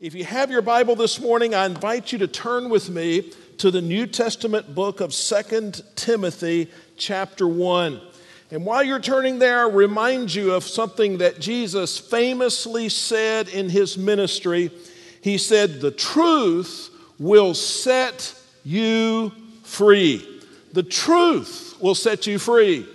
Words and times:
If 0.00 0.14
you 0.14 0.24
have 0.24 0.50
your 0.50 0.62
Bible 0.62 0.96
this 0.96 1.20
morning, 1.20 1.54
I 1.54 1.66
invite 1.66 2.10
you 2.10 2.16
to 2.20 2.26
turn 2.26 2.70
with 2.70 2.88
me 2.88 3.32
to 3.58 3.70
the 3.70 3.82
New 3.82 4.06
Testament 4.06 4.74
book 4.74 5.02
of 5.02 5.12
Second 5.12 5.82
Timothy, 5.94 6.70
chapter 6.96 7.46
1. 7.46 8.00
And 8.50 8.64
while 8.64 8.82
you're 8.82 8.98
turning 8.98 9.38
there, 9.38 9.60
I 9.60 9.68
remind 9.68 10.34
you 10.34 10.54
of 10.54 10.64
something 10.64 11.18
that 11.18 11.38
Jesus 11.38 11.98
famously 11.98 12.88
said 12.88 13.50
in 13.50 13.68
his 13.68 13.98
ministry. 13.98 14.70
He 15.20 15.36
said, 15.36 15.82
The 15.82 15.90
truth 15.90 16.88
will 17.18 17.52
set 17.52 18.34
you 18.64 19.32
free. 19.64 20.26
The 20.72 20.82
truth 20.82 21.76
will 21.78 21.94
set 21.94 22.26
you 22.26 22.38
free. 22.38 22.88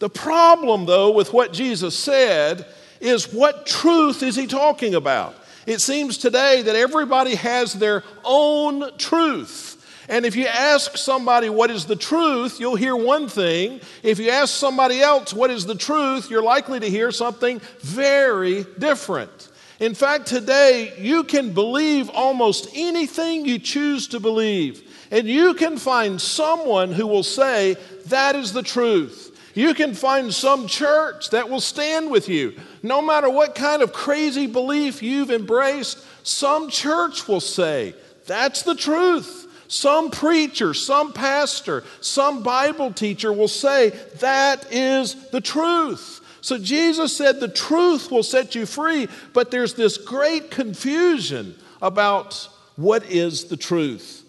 The 0.00 0.10
problem, 0.10 0.86
though, 0.86 1.12
with 1.12 1.32
what 1.32 1.52
Jesus 1.52 1.96
said 1.96 2.66
is 3.00 3.32
what 3.32 3.64
truth 3.64 4.24
is 4.24 4.34
he 4.34 4.48
talking 4.48 4.96
about? 4.96 5.36
It 5.68 5.82
seems 5.82 6.16
today 6.16 6.62
that 6.62 6.76
everybody 6.76 7.34
has 7.34 7.74
their 7.74 8.02
own 8.24 8.96
truth. 8.96 9.74
And 10.08 10.24
if 10.24 10.34
you 10.34 10.46
ask 10.46 10.96
somebody 10.96 11.50
what 11.50 11.70
is 11.70 11.84
the 11.84 11.94
truth, 11.94 12.58
you'll 12.58 12.74
hear 12.74 12.96
one 12.96 13.28
thing. 13.28 13.82
If 14.02 14.18
you 14.18 14.30
ask 14.30 14.54
somebody 14.54 15.02
else 15.02 15.34
what 15.34 15.50
is 15.50 15.66
the 15.66 15.74
truth, 15.74 16.30
you're 16.30 16.42
likely 16.42 16.80
to 16.80 16.88
hear 16.88 17.12
something 17.12 17.60
very 17.80 18.64
different. 18.78 19.50
In 19.78 19.94
fact, 19.94 20.24
today 20.24 20.94
you 20.96 21.22
can 21.22 21.52
believe 21.52 22.08
almost 22.08 22.70
anything 22.74 23.44
you 23.44 23.58
choose 23.58 24.08
to 24.08 24.20
believe, 24.20 24.82
and 25.10 25.28
you 25.28 25.52
can 25.52 25.76
find 25.76 26.18
someone 26.18 26.92
who 26.92 27.06
will 27.06 27.22
say, 27.22 27.76
That 28.06 28.36
is 28.36 28.54
the 28.54 28.62
truth. 28.62 29.37
You 29.58 29.74
can 29.74 29.92
find 29.92 30.32
some 30.32 30.68
church 30.68 31.30
that 31.30 31.50
will 31.50 31.60
stand 31.60 32.12
with 32.12 32.28
you. 32.28 32.54
No 32.84 33.02
matter 33.02 33.28
what 33.28 33.56
kind 33.56 33.82
of 33.82 33.92
crazy 33.92 34.46
belief 34.46 35.02
you've 35.02 35.32
embraced, 35.32 35.98
some 36.22 36.70
church 36.70 37.26
will 37.26 37.40
say, 37.40 37.94
That's 38.26 38.62
the 38.62 38.76
truth. 38.76 39.46
Some 39.66 40.12
preacher, 40.12 40.74
some 40.74 41.12
pastor, 41.12 41.82
some 42.00 42.44
Bible 42.44 42.92
teacher 42.92 43.32
will 43.32 43.48
say, 43.48 43.90
That 44.20 44.72
is 44.72 45.28
the 45.30 45.40
truth. 45.40 46.20
So 46.40 46.56
Jesus 46.56 47.16
said 47.16 47.40
the 47.40 47.48
truth 47.48 48.12
will 48.12 48.22
set 48.22 48.54
you 48.54 48.64
free, 48.64 49.08
but 49.32 49.50
there's 49.50 49.74
this 49.74 49.98
great 49.98 50.52
confusion 50.52 51.56
about 51.82 52.48
what 52.76 53.10
is 53.10 53.46
the 53.46 53.56
truth 53.56 54.24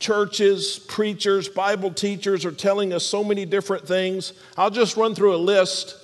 churches, 0.00 0.78
preachers, 0.78 1.48
Bible 1.48 1.92
teachers 1.92 2.44
are 2.44 2.52
telling 2.52 2.92
us 2.92 3.04
so 3.04 3.22
many 3.22 3.44
different 3.44 3.86
things. 3.86 4.32
I'll 4.56 4.70
just 4.70 4.96
run 4.96 5.14
through 5.14 5.34
a 5.34 5.38
list. 5.38 5.96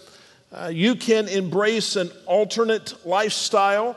Uh, 0.52 0.70
you 0.72 0.94
can 0.94 1.26
embrace 1.28 1.96
an 1.96 2.10
alternate 2.26 2.94
lifestyle 3.04 3.96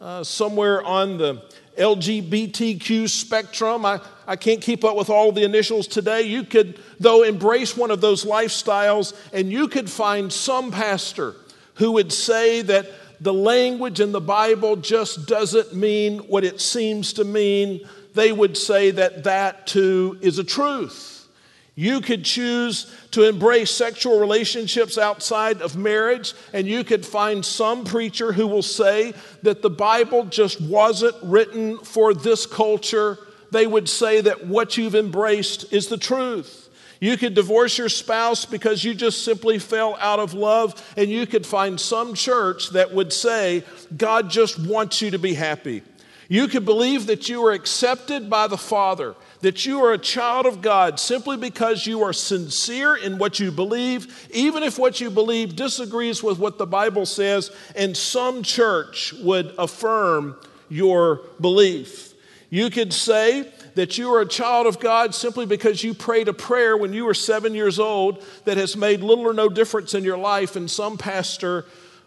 uh, 0.00 0.24
somewhere 0.24 0.82
on 0.82 1.18
the 1.18 1.42
LGBTQ 1.76 3.08
spectrum. 3.08 3.84
I, 3.84 4.00
I 4.26 4.36
can't 4.36 4.62
keep 4.62 4.84
up 4.84 4.96
with 4.96 5.10
all 5.10 5.32
the 5.32 5.42
initials 5.42 5.88
today. 5.88 6.22
You 6.22 6.44
could, 6.44 6.80
though, 7.00 7.24
embrace 7.24 7.76
one 7.76 7.90
of 7.90 8.00
those 8.00 8.24
lifestyles, 8.24 9.14
and 9.32 9.50
you 9.50 9.66
could 9.66 9.90
find 9.90 10.32
some 10.32 10.70
pastor 10.70 11.34
who 11.74 11.92
would 11.92 12.12
say 12.12 12.62
that 12.62 12.88
the 13.20 13.34
language 13.34 14.00
in 14.00 14.12
the 14.12 14.20
Bible 14.20 14.76
just 14.76 15.26
doesn't 15.26 15.74
mean 15.74 16.20
what 16.20 16.44
it 16.44 16.60
seems 16.60 17.12
to 17.14 17.24
mean 17.24 17.86
they 18.14 18.32
would 18.32 18.56
say 18.56 18.90
that 18.90 19.24
that 19.24 19.66
too 19.66 20.18
is 20.20 20.38
a 20.38 20.44
truth. 20.44 21.28
You 21.76 22.00
could 22.00 22.24
choose 22.24 22.94
to 23.12 23.26
embrace 23.26 23.70
sexual 23.70 24.20
relationships 24.20 24.98
outside 24.98 25.62
of 25.62 25.76
marriage, 25.76 26.34
and 26.52 26.66
you 26.66 26.84
could 26.84 27.06
find 27.06 27.44
some 27.44 27.84
preacher 27.84 28.32
who 28.32 28.46
will 28.46 28.62
say 28.62 29.14
that 29.42 29.62
the 29.62 29.70
Bible 29.70 30.24
just 30.26 30.60
wasn't 30.60 31.16
written 31.22 31.78
for 31.78 32.12
this 32.12 32.44
culture. 32.44 33.16
They 33.50 33.66
would 33.66 33.88
say 33.88 34.20
that 34.20 34.46
what 34.46 34.76
you've 34.76 34.94
embraced 34.94 35.72
is 35.72 35.86
the 35.86 35.96
truth. 35.96 36.68
You 37.00 37.16
could 37.16 37.32
divorce 37.32 37.78
your 37.78 37.88
spouse 37.88 38.44
because 38.44 38.84
you 38.84 38.92
just 38.92 39.24
simply 39.24 39.58
fell 39.58 39.96
out 40.00 40.20
of 40.20 40.34
love, 40.34 40.74
and 40.98 41.08
you 41.08 41.26
could 41.26 41.46
find 41.46 41.80
some 41.80 42.12
church 42.12 42.70
that 42.70 42.92
would 42.92 43.10
say, 43.10 43.64
God 43.96 44.28
just 44.28 44.58
wants 44.58 45.00
you 45.00 45.12
to 45.12 45.18
be 45.18 45.32
happy. 45.32 45.82
You 46.30 46.46
could 46.46 46.64
believe 46.64 47.08
that 47.08 47.28
you 47.28 47.44
are 47.44 47.50
accepted 47.50 48.30
by 48.30 48.46
the 48.46 48.56
Father, 48.56 49.16
that 49.40 49.66
you 49.66 49.84
are 49.84 49.92
a 49.92 49.98
child 49.98 50.46
of 50.46 50.62
God 50.62 51.00
simply 51.00 51.36
because 51.36 51.88
you 51.88 52.04
are 52.04 52.12
sincere 52.12 52.94
in 52.94 53.18
what 53.18 53.40
you 53.40 53.50
believe, 53.50 54.28
even 54.32 54.62
if 54.62 54.78
what 54.78 55.00
you 55.00 55.10
believe 55.10 55.56
disagrees 55.56 56.22
with 56.22 56.38
what 56.38 56.56
the 56.56 56.68
Bible 56.68 57.04
says, 57.04 57.50
and 57.74 57.96
some 57.96 58.44
church 58.44 59.12
would 59.14 59.52
affirm 59.58 60.36
your 60.68 61.22
belief. 61.40 62.14
You 62.48 62.70
could 62.70 62.92
say 62.92 63.52
that 63.74 63.98
you 63.98 64.14
are 64.14 64.20
a 64.20 64.28
child 64.28 64.68
of 64.68 64.78
God 64.78 65.16
simply 65.16 65.46
because 65.46 65.82
you 65.82 65.94
prayed 65.94 66.28
a 66.28 66.32
prayer 66.32 66.76
when 66.76 66.92
you 66.92 67.06
were 67.06 67.14
seven 67.14 67.56
years 67.56 67.80
old 67.80 68.24
that 68.44 68.56
has 68.56 68.76
made 68.76 69.00
little 69.00 69.26
or 69.26 69.34
no 69.34 69.48
difference 69.48 69.94
in 69.94 70.04
your 70.04 70.18
life, 70.18 70.54
and 70.54 70.70
some 70.70 70.96
pastor 70.96 71.64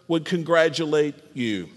would 0.07 0.23
congratulate 0.23 1.15
you. 1.33 1.67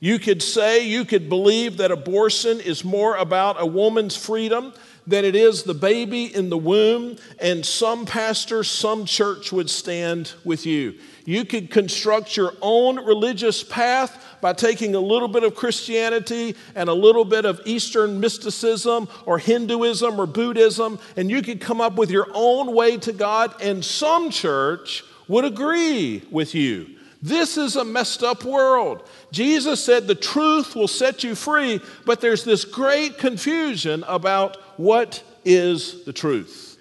You 0.00 0.18
could 0.18 0.42
say, 0.42 0.86
you 0.86 1.04
could 1.04 1.28
believe 1.28 1.76
that 1.76 1.90
abortion 1.90 2.58
is 2.58 2.84
more 2.84 3.16
about 3.16 3.60
a 3.60 3.66
woman's 3.66 4.16
freedom 4.16 4.72
than 5.06 5.24
it 5.24 5.34
is 5.34 5.62
the 5.62 5.74
baby 5.74 6.34
in 6.34 6.50
the 6.50 6.56
womb, 6.56 7.16
and 7.38 7.64
some 7.66 8.06
pastor, 8.06 8.64
some 8.64 9.04
church 9.04 9.52
would 9.52 9.68
stand 9.68 10.32
with 10.44 10.64
you. 10.64 10.94
You 11.24 11.44
could 11.44 11.70
construct 11.70 12.36
your 12.36 12.54
own 12.62 12.96
religious 13.04 13.62
path 13.62 14.24
by 14.40 14.52
taking 14.52 14.94
a 14.94 15.00
little 15.00 15.28
bit 15.28 15.42
of 15.42 15.54
Christianity 15.54 16.54
and 16.74 16.88
a 16.88 16.94
little 16.94 17.24
bit 17.24 17.44
of 17.44 17.60
Eastern 17.66 18.20
mysticism 18.20 19.08
or 19.26 19.38
Hinduism 19.38 20.18
or 20.18 20.26
Buddhism, 20.26 20.98
and 21.16 21.30
you 21.30 21.42
could 21.42 21.60
come 21.60 21.80
up 21.80 21.96
with 21.96 22.10
your 22.10 22.28
own 22.32 22.74
way 22.74 22.96
to 22.98 23.12
God, 23.12 23.54
and 23.60 23.84
some 23.84 24.30
church 24.30 25.04
would 25.28 25.44
agree 25.44 26.22
with 26.30 26.54
you. 26.54 26.96
This 27.22 27.58
is 27.58 27.76
a 27.76 27.84
messed 27.84 28.22
up 28.22 28.44
world. 28.44 29.06
Jesus 29.32 29.82
said 29.84 30.06
the 30.06 30.14
truth 30.14 30.74
will 30.74 30.88
set 30.88 31.22
you 31.22 31.34
free, 31.34 31.80
but 32.04 32.20
there's 32.20 32.44
this 32.44 32.64
great 32.64 33.18
confusion 33.18 34.04
about 34.08 34.56
what 34.78 35.22
is 35.44 36.04
the 36.04 36.12
truth. 36.12 36.78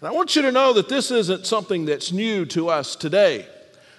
And 0.00 0.08
I 0.08 0.12
want 0.12 0.36
you 0.36 0.42
to 0.42 0.52
know 0.52 0.72
that 0.74 0.88
this 0.88 1.10
isn't 1.10 1.46
something 1.46 1.84
that's 1.84 2.12
new 2.12 2.44
to 2.46 2.68
us 2.68 2.94
today. 2.94 3.46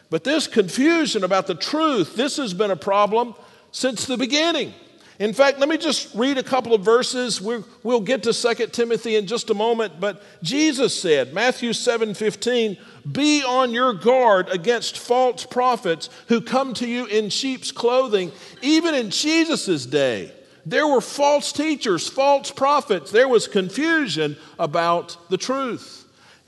But 0.09 0.23
this 0.23 0.47
confusion 0.47 1.23
about 1.23 1.47
the 1.47 1.55
truth, 1.55 2.15
this 2.15 2.37
has 2.37 2.53
been 2.53 2.71
a 2.71 2.75
problem 2.75 3.35
since 3.71 4.05
the 4.05 4.17
beginning. 4.17 4.73
In 5.19 5.33
fact, 5.33 5.59
let 5.59 5.67
me 5.67 5.77
just 5.77 6.15
read 6.15 6.37
a 6.37 6.43
couple 6.43 6.73
of 6.73 6.81
verses. 6.81 7.41
we 7.41 7.61
will 7.83 7.99
get 7.99 8.23
to 8.23 8.31
2 8.31 8.67
Timothy 8.67 9.17
in 9.17 9.27
just 9.27 9.49
a 9.49 9.53
moment. 9.53 9.99
But 9.99 10.23
Jesus 10.41 10.99
said, 10.99 11.33
Matthew 11.33 11.73
7 11.73 12.13
15, 12.13 12.77
be 13.11 13.43
on 13.43 13.71
your 13.71 13.93
guard 13.93 14.47
against 14.47 14.97
false 14.97 15.45
prophets 15.45 16.09
who 16.29 16.39
come 16.39 16.73
to 16.75 16.87
you 16.87 17.05
in 17.05 17.29
sheep's 17.29 17.69
clothing. 17.69 18.31
Even 18.61 18.95
in 18.95 19.09
Jesus' 19.09 19.85
day, 19.85 20.31
there 20.65 20.87
were 20.87 21.01
false 21.01 21.51
teachers, 21.51 22.07
false 22.07 22.49
prophets. 22.49 23.11
There 23.11 23.27
was 23.27 23.45
confusion 23.45 24.37
about 24.57 25.17
the 25.29 25.37
truth. 25.37 25.98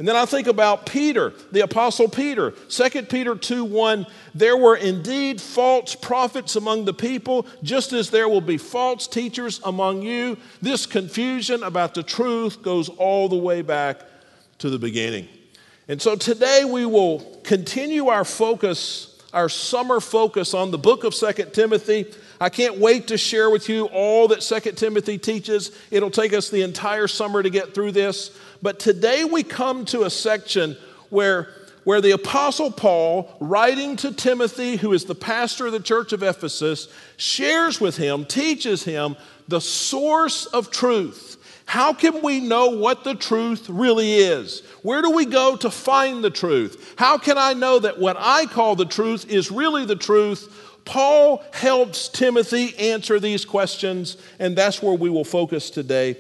And 0.02 0.08
then 0.08 0.16
I 0.16 0.26
think 0.26 0.48
about 0.48 0.88
Peter, 0.88 1.32
the 1.52 1.60
apostle 1.60 2.08
Peter. 2.08 2.56
2 2.70 3.04
Peter 3.04 3.36
2 3.36 3.64
1, 3.64 4.08
there 4.34 4.58
were 4.58 4.76
indeed 4.76 5.40
false 5.40 5.94
prophets 5.94 6.56
among 6.56 6.86
the 6.86 6.94
people, 6.96 7.46
just 7.62 7.94
as 7.94 8.10
there 8.10 8.28
will 8.28 8.42
be 8.42 8.58
false 8.58 9.06
teachers 9.06 9.62
among 9.64 10.02
you. 10.02 10.40
This 10.60 10.88
confusion 10.88 11.62
about 11.62 11.94
the 11.94 12.02
truth 12.02 12.64
goes 12.64 12.90
all 12.90 13.30
the 13.30 13.36
way 13.36 13.62
back 13.62 14.02
to 14.58 14.72
the 14.72 14.80
beginning. 14.80 15.28
And 15.88 16.02
so 16.02 16.16
today 16.16 16.64
we 16.66 16.88
will 16.88 17.20
continue 17.44 18.08
our 18.08 18.26
focus, 18.26 19.22
our 19.34 19.50
summer 19.50 20.00
focus 20.00 20.56
on 20.56 20.72
the 20.72 20.80
book 20.80 21.04
of 21.04 21.14
2 21.14 21.32
Timothy. 21.54 22.12
I 22.40 22.50
can't 22.50 22.80
wait 22.80 23.10
to 23.10 23.20
share 23.20 23.52
with 23.52 23.70
you 23.70 23.86
all 23.86 24.30
that 24.30 24.42
2 24.42 24.72
Timothy 24.72 25.20
teaches. 25.20 25.70
It'll 25.92 26.10
take 26.10 26.34
us 26.34 26.50
the 26.50 26.64
entire 26.64 27.08
summer 27.08 27.44
to 27.44 27.52
get 27.52 27.76
through 27.76 27.92
this. 27.92 28.36
But 28.62 28.80
today 28.80 29.24
we 29.24 29.44
come 29.44 29.86
to 29.86 30.04
a 30.04 30.10
section 30.10 30.78
where, 31.10 31.50
where 31.84 32.02
the 32.02 32.12
Apostle 32.12 32.72
Paul, 32.72 33.36
writing 33.40 33.96
to 33.98 34.14
Timothy, 34.14 34.76
who 34.76 34.94
is 34.94 35.06
the 35.06 35.16
pastor 35.16 35.68
of 35.68 35.72
the 35.72 35.80
church 35.80 36.14
of 36.14 36.22
Ephesus, 36.22 36.88
shares 37.18 37.82
with 37.82 37.98
him, 37.98 38.26
teaches 38.26 38.84
him 38.84 39.16
the 39.48 39.62
source 39.62 40.46
of 40.46 40.70
truth. 40.70 41.38
How 41.66 41.94
can 41.94 42.22
we 42.22 42.40
know 42.40 42.68
what 42.68 43.04
the 43.04 43.16
truth 43.16 43.70
really 43.70 44.16
is? 44.16 44.62
Where 44.84 45.02
do 45.02 45.10
we 45.12 45.26
go 45.26 45.56
to 45.56 45.72
find 45.72 46.24
the 46.24 46.30
truth? 46.30 46.96
How 46.98 47.18
can 47.18 47.38
I 47.38 47.54
know 47.54 47.80
that 47.80 48.00
what 48.00 48.18
I 48.20 48.46
call 48.46 48.76
the 48.76 48.86
truth 48.86 49.30
is 49.32 49.52
really 49.52 49.86
the 49.86 49.96
truth? 49.96 50.58
Paul 50.86 51.44
helps 51.54 52.10
Timothy 52.10 52.76
answer 52.78 53.20
these 53.20 53.46
questions, 53.46 54.18
and 54.40 54.56
that's 54.56 54.82
where 54.82 54.96
we 54.96 55.10
will 55.10 55.24
focus 55.24 55.70
today. 55.70 56.18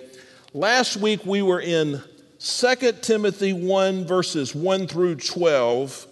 Last 0.53 0.97
week 0.97 1.25
we 1.25 1.41
were 1.41 1.61
in 1.61 2.01
2 2.43 2.75
Timothy 3.03 3.53
1, 3.53 4.05
verses 4.05 4.55
1 4.55 4.87
through 4.87 5.13
12. 5.13 6.07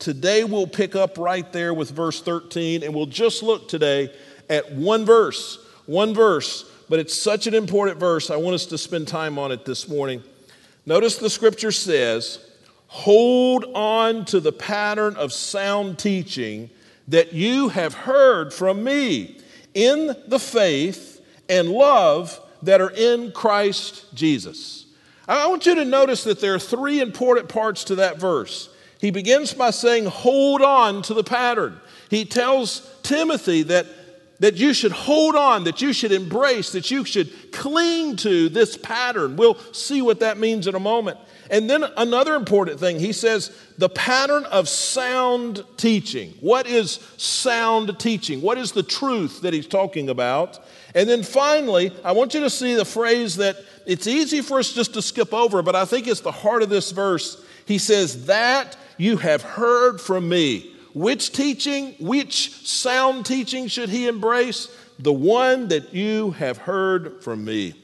Today 0.00 0.42
we'll 0.42 0.66
pick 0.66 0.96
up 0.96 1.16
right 1.16 1.52
there 1.52 1.72
with 1.72 1.92
verse 1.92 2.20
13, 2.20 2.82
and 2.82 2.92
we'll 2.92 3.06
just 3.06 3.44
look 3.44 3.68
today 3.68 4.12
at 4.50 4.72
one 4.72 5.06
verse. 5.06 5.64
one 5.86 6.14
verse, 6.14 6.68
but 6.88 6.98
it's 6.98 7.14
such 7.14 7.46
an 7.46 7.54
important 7.54 8.00
verse. 8.00 8.28
I 8.28 8.34
want 8.34 8.54
us 8.54 8.66
to 8.66 8.76
spend 8.76 9.06
time 9.06 9.38
on 9.38 9.52
it 9.52 9.64
this 9.64 9.88
morning. 9.88 10.24
Notice 10.84 11.16
the 11.16 11.30
scripture 11.30 11.70
says, 11.70 12.44
Hold 12.88 13.64
on 13.72 14.24
to 14.26 14.40
the 14.40 14.52
pattern 14.52 15.14
of 15.14 15.32
sound 15.32 16.00
teaching 16.00 16.70
that 17.06 17.32
you 17.32 17.68
have 17.68 17.94
heard 17.94 18.52
from 18.52 18.82
me 18.82 19.38
in 19.74 20.16
the 20.26 20.40
faith 20.40 21.24
and 21.48 21.68
love 21.68 22.40
that 22.64 22.80
are 22.80 22.90
in 22.90 23.30
Christ 23.30 24.06
Jesus. 24.12 24.87
I 25.28 25.46
want 25.46 25.66
you 25.66 25.74
to 25.74 25.84
notice 25.84 26.24
that 26.24 26.40
there 26.40 26.54
are 26.54 26.58
three 26.58 27.00
important 27.00 27.48
parts 27.48 27.84
to 27.84 27.96
that 27.96 28.18
verse. 28.18 28.70
He 28.98 29.10
begins 29.10 29.52
by 29.52 29.70
saying, 29.70 30.06
Hold 30.06 30.62
on 30.62 31.02
to 31.02 31.14
the 31.14 31.22
pattern. 31.22 31.78
He 32.08 32.24
tells 32.24 32.90
Timothy 33.02 33.62
that, 33.64 33.86
that 34.40 34.56
you 34.56 34.72
should 34.72 34.92
hold 34.92 35.36
on, 35.36 35.64
that 35.64 35.82
you 35.82 35.92
should 35.92 36.12
embrace, 36.12 36.72
that 36.72 36.90
you 36.90 37.04
should 37.04 37.52
cling 37.52 38.16
to 38.16 38.48
this 38.48 38.76
pattern. 38.78 39.36
We'll 39.36 39.58
see 39.72 40.00
what 40.00 40.20
that 40.20 40.38
means 40.38 40.66
in 40.66 40.74
a 40.74 40.80
moment. 40.80 41.18
And 41.50 41.68
then 41.68 41.84
another 41.96 42.34
important 42.34 42.78
thing, 42.80 42.98
he 42.98 43.12
says 43.12 43.56
the 43.78 43.88
pattern 43.88 44.44
of 44.44 44.68
sound 44.68 45.64
teaching. 45.76 46.34
What 46.40 46.66
is 46.66 47.00
sound 47.16 47.98
teaching? 47.98 48.42
What 48.42 48.58
is 48.58 48.72
the 48.72 48.82
truth 48.82 49.42
that 49.42 49.54
he's 49.54 49.66
talking 49.66 50.08
about? 50.08 50.58
And 50.94 51.08
then 51.08 51.22
finally, 51.22 51.92
I 52.04 52.12
want 52.12 52.34
you 52.34 52.40
to 52.40 52.50
see 52.50 52.74
the 52.74 52.84
phrase 52.84 53.36
that 53.36 53.56
it's 53.88 54.06
easy 54.06 54.42
for 54.42 54.58
us 54.58 54.74
just 54.74 54.92
to 54.94 55.02
skip 55.02 55.32
over, 55.32 55.62
but 55.62 55.74
I 55.74 55.86
think 55.86 56.06
it's 56.06 56.20
the 56.20 56.30
heart 56.30 56.62
of 56.62 56.68
this 56.68 56.90
verse. 56.90 57.42
He 57.64 57.78
says, 57.78 58.26
That 58.26 58.76
you 58.98 59.16
have 59.16 59.40
heard 59.40 59.98
from 59.98 60.28
me. 60.28 60.74
Which 60.92 61.32
teaching, 61.32 61.94
which 61.98 62.66
sound 62.66 63.24
teaching 63.24 63.66
should 63.66 63.88
he 63.88 64.06
embrace? 64.06 64.68
The 64.98 65.12
one 65.12 65.68
that 65.68 65.94
you 65.94 66.32
have 66.32 66.58
heard 66.58 67.22
from 67.22 67.46
me. 67.46 67.74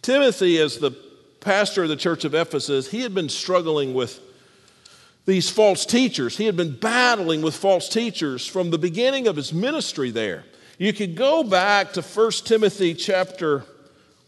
Timothy, 0.00 0.58
as 0.58 0.78
the 0.78 0.92
pastor 1.40 1.82
of 1.82 1.88
the 1.88 1.96
church 1.96 2.24
of 2.24 2.32
Ephesus, 2.32 2.88
he 2.88 3.00
had 3.00 3.12
been 3.12 3.28
struggling 3.28 3.94
with 3.94 4.20
these 5.26 5.50
false 5.50 5.84
teachers. 5.84 6.36
He 6.36 6.46
had 6.46 6.56
been 6.56 6.76
battling 6.76 7.42
with 7.42 7.56
false 7.56 7.88
teachers 7.88 8.46
from 8.46 8.70
the 8.70 8.78
beginning 8.78 9.26
of 9.26 9.34
his 9.34 9.52
ministry 9.52 10.12
there. 10.12 10.44
You 10.78 10.92
could 10.92 11.16
go 11.16 11.42
back 11.42 11.94
to 11.94 12.02
1 12.02 12.30
Timothy 12.44 12.94
chapter 12.94 13.64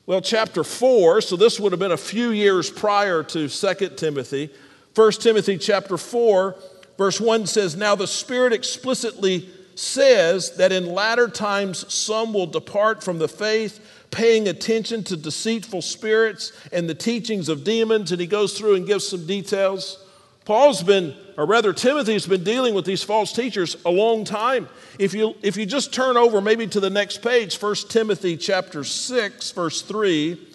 well 0.07 0.21
chapter 0.21 0.65
4, 0.65 1.21
so 1.21 1.37
this 1.37 1.61
would 1.61 1.73
have 1.73 1.79
been 1.79 1.93
a 1.93 1.97
few 1.97 2.31
years 2.31 2.71
prior 2.71 3.23
to 3.23 3.49
2 3.49 3.89
Timothy. 3.97 4.51
1 4.95 5.13
Timothy 5.13 5.59
chapter 5.59 5.97
4 5.97 6.57
verse 6.99 7.21
1 7.21 7.47
says, 7.47 7.77
"Now 7.77 7.95
the 7.95 8.07
Spirit 8.07 8.53
explicitly 8.53 9.49
says 9.75 10.57
that 10.57 10.73
in 10.73 10.95
latter 10.95 11.29
times 11.29 11.85
some 11.93 12.33
will 12.33 12.47
depart 12.47 13.03
from 13.03 13.19
the 13.19 13.29
faith, 13.29 13.81
paying 14.11 14.49
attention 14.49 15.03
to 15.05 15.17
deceitful 15.17 15.83
spirits 15.83 16.53
and 16.71 16.89
the 16.89 16.95
teachings 16.95 17.49
of 17.49 17.65
demons. 17.65 18.13
And 18.13 18.21
he 18.21 18.27
goes 18.27 18.53
through 18.57 18.75
and 18.75 18.87
gives 18.87 19.07
some 19.07 19.27
details. 19.27 19.99
Paul's 20.45 20.83
been, 20.83 21.15
or 21.37 21.47
rather, 21.47 21.73
Timothy's 21.73 22.27
been 22.27 22.43
dealing 22.43 22.75
with 22.75 22.85
these 22.85 23.03
false 23.03 23.33
teachers 23.33 23.77
a 23.87 23.91
long 23.91 24.25
time. 24.25 24.69
If 24.99 25.15
you, 25.15 25.35
if 25.43 25.57
you 25.57 25.67
just 25.67 25.93
turn 25.93 26.17
over 26.17 26.41
maybe 26.41 26.67
to 26.69 26.81
the 26.81 26.91
next 26.91 27.23
page, 27.23 27.61
1 27.61 27.75
Timothy 27.89 28.37
chapter 28.37 28.83
6, 28.83 29.51
verse 29.53 29.83
3. 29.83 30.49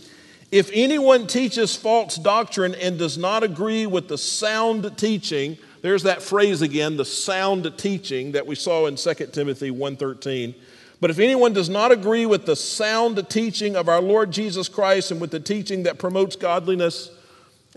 If 0.51 0.69
anyone 0.73 1.27
teaches 1.27 1.75
false 1.75 2.15
doctrine 2.15 2.75
and 2.75 2.97
does 2.97 3.17
not 3.17 3.43
agree 3.43 3.85
with 3.85 4.07
the 4.07 4.17
sound 4.17 4.97
teaching, 4.97 5.57
there's 5.81 6.03
that 6.03 6.21
phrase 6.21 6.61
again, 6.61 6.97
the 6.97 7.05
sound 7.05 7.71
teaching 7.77 8.31
that 8.31 8.47
we 8.47 8.55
saw 8.55 8.87
in 8.87 8.95
2 8.95 9.33
Timothy 9.33 9.71
1:13. 9.71 10.55
But 10.99 11.11
if 11.11 11.19
anyone 11.19 11.53
does 11.53 11.69
not 11.69 11.91
agree 11.91 12.25
with 12.25 12.45
the 12.45 12.55
sound 12.55 13.29
teaching 13.29 13.75
of 13.75 13.87
our 13.87 14.01
Lord 14.01 14.31
Jesus 14.31 14.67
Christ 14.67 15.11
and 15.11 15.21
with 15.21 15.31
the 15.31 15.39
teaching 15.39 15.83
that 15.83 15.99
promotes 15.99 16.35
godliness, 16.35 17.11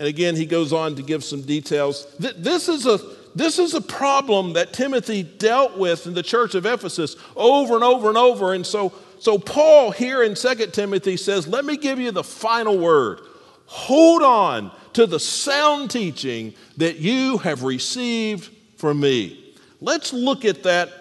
and 0.01 0.09
again 0.09 0.35
he 0.35 0.47
goes 0.47 0.73
on 0.73 0.97
to 0.97 1.03
give 1.03 1.23
some 1.23 1.43
details. 1.43 2.07
This 2.19 2.69
is 2.69 2.87
a 2.87 2.99
this 3.35 3.61
is 3.61 3.75
a 3.75 3.81
problem 3.81 4.55
that 4.55 4.73
Timothy 4.73 5.23
dealt 5.23 5.79
with 5.79 6.07
in 6.07 6.15
the 6.15 6.23
church 6.23 6.57
of 6.57 6.67
Ephesus 6.67 7.15
over 7.37 7.75
and 7.77 7.85
over 7.85 8.09
and 8.09 8.19
over. 8.19 8.55
And 8.55 8.67
so, 8.67 8.93
so 9.21 9.39
Paul 9.39 9.93
here 9.93 10.25
in 10.25 10.35
2 10.35 10.55
Timothy 10.73 11.17
says, 11.17 11.47
Let 11.47 11.65
me 11.65 11.77
give 11.77 12.01
you 12.01 12.11
the 12.11 12.25
final 12.25 12.77
word. 12.77 13.21
Hold 13.67 14.23
on 14.23 14.73
to 14.95 15.07
the 15.07 15.21
sound 15.21 15.93
teaching 15.93 16.55
that 16.79 16.97
you 16.97 17.39
have 17.39 17.63
received 17.63 18.53
from 18.79 18.99
me. 18.99 19.55
Let's 19.81 20.13
look 20.13 20.45
at 20.45 20.65
that 20.65 20.93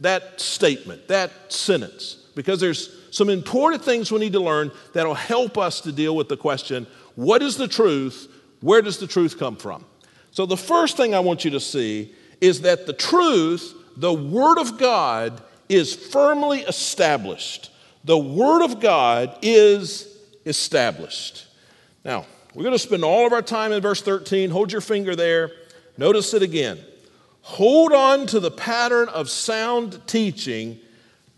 that 0.00 0.40
statement, 0.40 1.06
that 1.06 1.30
sentence, 1.48 2.26
because 2.34 2.60
there's 2.60 2.98
some 3.12 3.30
important 3.30 3.84
things 3.84 4.10
we 4.10 4.18
need 4.18 4.32
to 4.32 4.40
learn 4.40 4.72
that'll 4.94 5.14
help 5.14 5.56
us 5.56 5.80
to 5.82 5.92
deal 5.92 6.16
with 6.16 6.28
the 6.28 6.36
question 6.36 6.88
what 7.14 7.42
is 7.42 7.56
the 7.56 7.68
truth? 7.68 8.31
Where 8.62 8.80
does 8.80 8.98
the 8.98 9.06
truth 9.06 9.38
come 9.38 9.56
from? 9.56 9.84
So, 10.30 10.46
the 10.46 10.56
first 10.56 10.96
thing 10.96 11.14
I 11.14 11.20
want 11.20 11.44
you 11.44 11.50
to 11.50 11.60
see 11.60 12.14
is 12.40 12.62
that 12.62 12.86
the 12.86 12.94
truth, 12.94 13.74
the 13.96 14.12
Word 14.12 14.58
of 14.58 14.78
God, 14.78 15.42
is 15.68 15.94
firmly 15.94 16.60
established. 16.60 17.70
The 18.04 18.16
Word 18.16 18.64
of 18.64 18.80
God 18.80 19.36
is 19.42 20.16
established. 20.46 21.46
Now, 22.04 22.24
we're 22.54 22.64
going 22.64 22.74
to 22.74 22.78
spend 22.78 23.04
all 23.04 23.26
of 23.26 23.32
our 23.32 23.42
time 23.42 23.72
in 23.72 23.82
verse 23.82 24.00
13. 24.00 24.50
Hold 24.50 24.72
your 24.72 24.80
finger 24.80 25.14
there. 25.14 25.52
Notice 25.98 26.32
it 26.34 26.42
again. 26.42 26.78
Hold 27.42 27.92
on 27.92 28.26
to 28.28 28.40
the 28.40 28.50
pattern 28.50 29.08
of 29.08 29.28
sound 29.28 30.00
teaching 30.06 30.78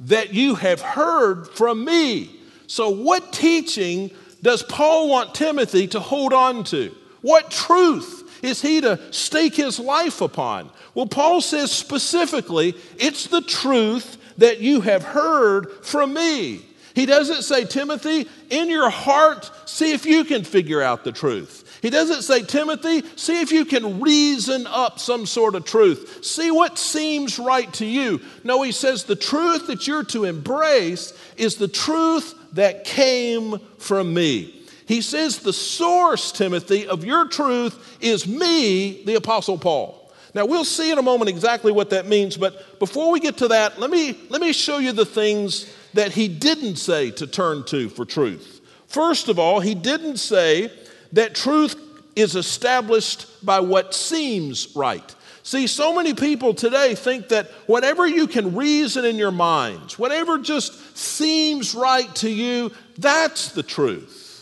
that 0.00 0.34
you 0.34 0.54
have 0.56 0.80
heard 0.80 1.48
from 1.48 1.84
me. 1.84 2.30
So, 2.66 2.90
what 2.90 3.32
teaching 3.32 4.10
does 4.42 4.62
Paul 4.62 5.08
want 5.08 5.34
Timothy 5.34 5.86
to 5.88 6.00
hold 6.00 6.32
on 6.32 6.64
to? 6.64 6.94
What 7.24 7.50
truth 7.50 8.44
is 8.44 8.60
he 8.60 8.82
to 8.82 9.00
stake 9.10 9.54
his 9.54 9.80
life 9.80 10.20
upon? 10.20 10.68
Well, 10.92 11.06
Paul 11.06 11.40
says 11.40 11.72
specifically, 11.72 12.74
it's 12.98 13.28
the 13.28 13.40
truth 13.40 14.18
that 14.36 14.60
you 14.60 14.82
have 14.82 15.02
heard 15.02 15.70
from 15.82 16.12
me. 16.12 16.66
He 16.94 17.06
doesn't 17.06 17.44
say, 17.44 17.64
Timothy, 17.64 18.28
in 18.50 18.68
your 18.68 18.90
heart, 18.90 19.50
see 19.64 19.92
if 19.92 20.04
you 20.04 20.24
can 20.24 20.44
figure 20.44 20.82
out 20.82 21.02
the 21.02 21.12
truth. 21.12 21.78
He 21.80 21.88
doesn't 21.88 22.24
say, 22.24 22.42
Timothy, 22.42 23.02
see 23.16 23.40
if 23.40 23.50
you 23.52 23.64
can 23.64 24.02
reason 24.02 24.66
up 24.66 24.98
some 24.98 25.24
sort 25.24 25.54
of 25.54 25.64
truth. 25.64 26.26
See 26.26 26.50
what 26.50 26.78
seems 26.78 27.38
right 27.38 27.72
to 27.72 27.86
you. 27.86 28.20
No, 28.44 28.60
he 28.60 28.72
says 28.72 29.04
the 29.04 29.16
truth 29.16 29.68
that 29.68 29.86
you're 29.86 30.04
to 30.04 30.24
embrace 30.24 31.18
is 31.38 31.56
the 31.56 31.68
truth 31.68 32.34
that 32.52 32.84
came 32.84 33.58
from 33.78 34.12
me. 34.12 34.63
He 34.86 35.00
says 35.00 35.38
the 35.38 35.52
source, 35.52 36.30
Timothy, 36.32 36.86
of 36.86 37.04
your 37.04 37.26
truth 37.26 37.98
is 38.00 38.26
me, 38.26 39.02
the 39.04 39.14
Apostle 39.14 39.58
Paul. 39.58 40.12
Now 40.34 40.46
we'll 40.46 40.64
see 40.64 40.90
in 40.90 40.98
a 40.98 41.02
moment 41.02 41.30
exactly 41.30 41.72
what 41.72 41.90
that 41.90 42.06
means, 42.06 42.36
but 42.36 42.78
before 42.78 43.10
we 43.12 43.20
get 43.20 43.38
to 43.38 43.48
that, 43.48 43.78
let 43.78 43.90
me, 43.90 44.18
let 44.28 44.40
me 44.40 44.52
show 44.52 44.78
you 44.78 44.92
the 44.92 45.06
things 45.06 45.72
that 45.94 46.12
he 46.12 46.28
didn't 46.28 46.76
say 46.76 47.12
to 47.12 47.26
turn 47.26 47.64
to 47.66 47.88
for 47.88 48.04
truth. 48.04 48.60
First 48.88 49.28
of 49.28 49.38
all, 49.38 49.60
he 49.60 49.74
didn't 49.74 50.16
say 50.16 50.72
that 51.12 51.34
truth 51.34 51.76
is 52.16 52.34
established 52.34 53.26
by 53.44 53.60
what 53.60 53.94
seems 53.94 54.74
right. 54.74 55.14
See, 55.44 55.66
so 55.66 55.94
many 55.94 56.14
people 56.14 56.54
today 56.54 56.94
think 56.94 57.28
that 57.28 57.50
whatever 57.66 58.06
you 58.06 58.26
can 58.26 58.56
reason 58.56 59.04
in 59.04 59.16
your 59.16 59.30
minds, 59.30 59.98
whatever 59.98 60.38
just 60.38 60.96
seems 60.96 61.74
right 61.74 62.12
to 62.16 62.30
you, 62.30 62.72
that's 62.98 63.52
the 63.52 63.62
truth. 63.62 64.33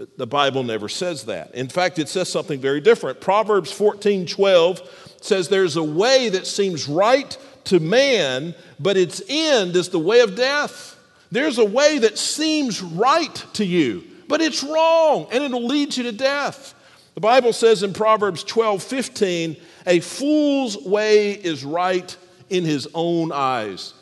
But 0.00 0.16
the 0.16 0.26
Bible 0.26 0.62
never 0.62 0.88
says 0.88 1.26
that. 1.26 1.54
In 1.54 1.68
fact, 1.68 1.98
it 1.98 2.08
says 2.08 2.32
something 2.32 2.58
very 2.58 2.80
different. 2.80 3.20
Proverbs 3.20 3.70
14 3.70 4.24
12 4.24 5.18
says, 5.20 5.48
There's 5.48 5.76
a 5.76 5.82
way 5.82 6.30
that 6.30 6.46
seems 6.46 6.88
right 6.88 7.36
to 7.64 7.80
man, 7.80 8.54
but 8.78 8.96
its 8.96 9.20
end 9.28 9.76
is 9.76 9.90
the 9.90 9.98
way 9.98 10.20
of 10.20 10.36
death. 10.36 10.98
There's 11.30 11.58
a 11.58 11.66
way 11.66 11.98
that 11.98 12.16
seems 12.16 12.80
right 12.80 13.44
to 13.52 13.64
you, 13.66 14.04
but 14.26 14.40
it's 14.40 14.64
wrong 14.64 15.26
and 15.30 15.44
it'll 15.44 15.66
lead 15.66 15.94
you 15.94 16.04
to 16.04 16.12
death. 16.12 16.74
The 17.12 17.20
Bible 17.20 17.52
says 17.52 17.82
in 17.82 17.92
Proverbs 17.92 18.42
12 18.42 18.82
15, 18.82 19.56
a 19.86 20.00
fool's 20.00 20.78
way 20.78 21.32
is 21.32 21.62
right 21.62 22.16
in 22.48 22.64
his 22.64 22.88
own 22.94 23.32
eyes. 23.32 23.92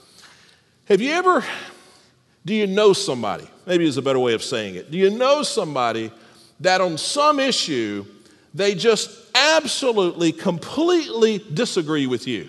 Have 0.85 1.01
you 1.01 1.11
ever, 1.11 1.45
do 2.49 2.55
you 2.55 2.67
know 2.67 2.95
somebody? 2.95 3.47
Maybe 3.67 3.87
is 3.87 3.99
a 3.99 4.03
better 4.03 4.19
way 4.19 4.33
of 4.33 4.43
saying 4.43 4.77
it. 4.77 4.91
Do 4.91 4.97
you 4.97 5.11
know 5.11 5.43
somebody 5.43 6.11
that 6.61 6.81
on 6.81 6.97
some 6.97 7.39
issue 7.39 8.07
they 8.55 8.75
just 8.75 9.11
absolutely, 9.35 10.33
completely 10.33 11.45
disagree 11.53 12.07
with 12.07 12.27
you? 12.27 12.49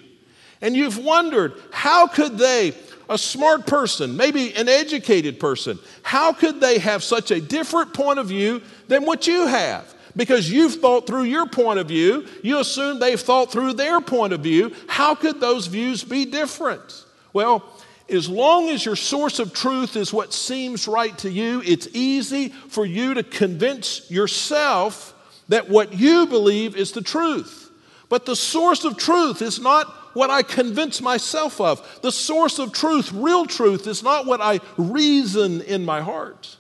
And 0.61 0.73
you've 0.73 0.97
wondered, 0.97 1.53
how 1.71 2.07
could 2.07 2.37
they 2.37 2.73
a 3.09 3.17
smart 3.17 3.67
person, 3.67 4.15
maybe 4.15 4.55
an 4.55 4.69
educated 4.69 5.37
person, 5.37 5.77
how 6.01 6.31
could 6.31 6.61
they 6.61 6.77
have 6.79 7.03
such 7.03 7.31
a 7.31 7.41
different 7.41 7.93
point 7.93 8.19
of 8.19 8.27
view 8.27 8.61
than 8.87 9.03
what 9.03 9.27
you 9.27 9.47
have? 9.47 9.93
Because 10.15 10.49
you've 10.49 10.75
thought 10.75 11.07
through 11.07 11.23
your 11.23 11.45
point 11.45 11.79
of 11.79 11.89
view, 11.89 12.25
you 12.41 12.59
assume 12.59 12.99
they've 12.99 13.19
thought 13.19 13.51
through 13.51 13.73
their 13.73 13.99
point 13.99 14.31
of 14.31 14.39
view. 14.39 14.73
How 14.87 15.13
could 15.13 15.41
those 15.41 15.67
views 15.67 16.05
be 16.05 16.23
different? 16.23 17.03
Well, 17.33 17.65
as 18.11 18.29
long 18.29 18.69
as 18.69 18.85
your 18.85 18.95
source 18.95 19.39
of 19.39 19.53
truth 19.53 19.95
is 19.95 20.13
what 20.13 20.33
seems 20.33 20.87
right 20.87 21.17
to 21.19 21.29
you, 21.29 21.61
it's 21.65 21.87
easy 21.93 22.49
for 22.49 22.85
you 22.85 23.13
to 23.15 23.23
convince 23.23 24.09
yourself 24.09 25.13
that 25.47 25.69
what 25.69 25.93
you 25.93 26.27
believe 26.27 26.75
is 26.75 26.91
the 26.91 27.01
truth. 27.01 27.71
But 28.07 28.25
the 28.25 28.35
source 28.35 28.85
of 28.85 28.97
truth 28.97 29.41
is 29.41 29.59
not 29.59 29.87
what 30.15 30.29
I 30.29 30.41
convince 30.41 31.01
myself 31.01 31.61
of. 31.61 32.01
The 32.01 32.11
source 32.11 32.59
of 32.59 32.73
truth, 32.73 33.11
real 33.11 33.45
truth, 33.45 33.87
is 33.87 34.01
not 34.03 34.25
what 34.25 34.41
I 34.41 34.59
reason 34.77 35.61
in 35.61 35.85
my 35.85 36.01
heart. 36.01 36.57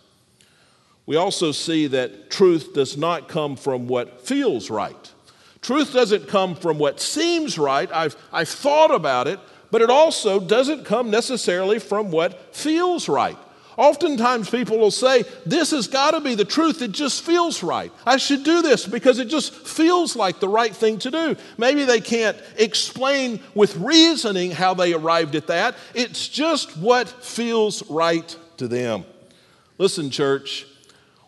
We 1.05 1.15
also 1.15 1.51
see 1.51 1.87
that 1.87 2.29
truth 2.29 2.73
does 2.73 2.95
not 2.95 3.27
come 3.27 3.55
from 3.55 3.87
what 3.87 4.21
feels 4.21 4.69
right. 4.69 5.13
Truth 5.61 5.91
doesn't 5.91 6.27
come 6.27 6.55
from 6.55 6.77
what 6.77 6.99
seems 6.99 7.57
right. 7.57 7.89
I've, 7.91 8.15
I've 8.31 8.47
thought 8.47 8.91
about 8.93 9.27
it, 9.27 9.39
but 9.71 9.81
it 9.81 9.89
also 9.89 10.39
doesn't 10.39 10.85
come 10.85 11.09
necessarily 11.09 11.79
from 11.79 12.11
what 12.11 12.55
feels 12.55 13.07
right. 13.07 13.37
Oftentimes, 13.79 14.49
people 14.49 14.77
will 14.77 14.91
say, 14.91 15.23
This 15.45 15.71
has 15.71 15.87
got 15.87 16.11
to 16.11 16.19
be 16.19 16.35
the 16.35 16.43
truth. 16.43 16.81
It 16.81 16.91
just 16.91 17.23
feels 17.23 17.63
right. 17.63 17.93
I 18.05 18.17
should 18.17 18.43
do 18.43 18.61
this 18.61 18.85
because 18.85 19.19
it 19.19 19.29
just 19.29 19.53
feels 19.53 20.17
like 20.17 20.41
the 20.41 20.49
right 20.49 20.75
thing 20.75 20.99
to 20.99 21.09
do. 21.09 21.37
Maybe 21.57 21.85
they 21.85 22.01
can't 22.01 22.37
explain 22.57 23.39
with 23.55 23.77
reasoning 23.77 24.51
how 24.51 24.73
they 24.73 24.91
arrived 24.91 25.35
at 25.35 25.47
that. 25.47 25.75
It's 25.93 26.27
just 26.27 26.75
what 26.75 27.07
feels 27.07 27.89
right 27.89 28.35
to 28.57 28.67
them. 28.67 29.05
Listen, 29.77 30.09
church, 30.09 30.67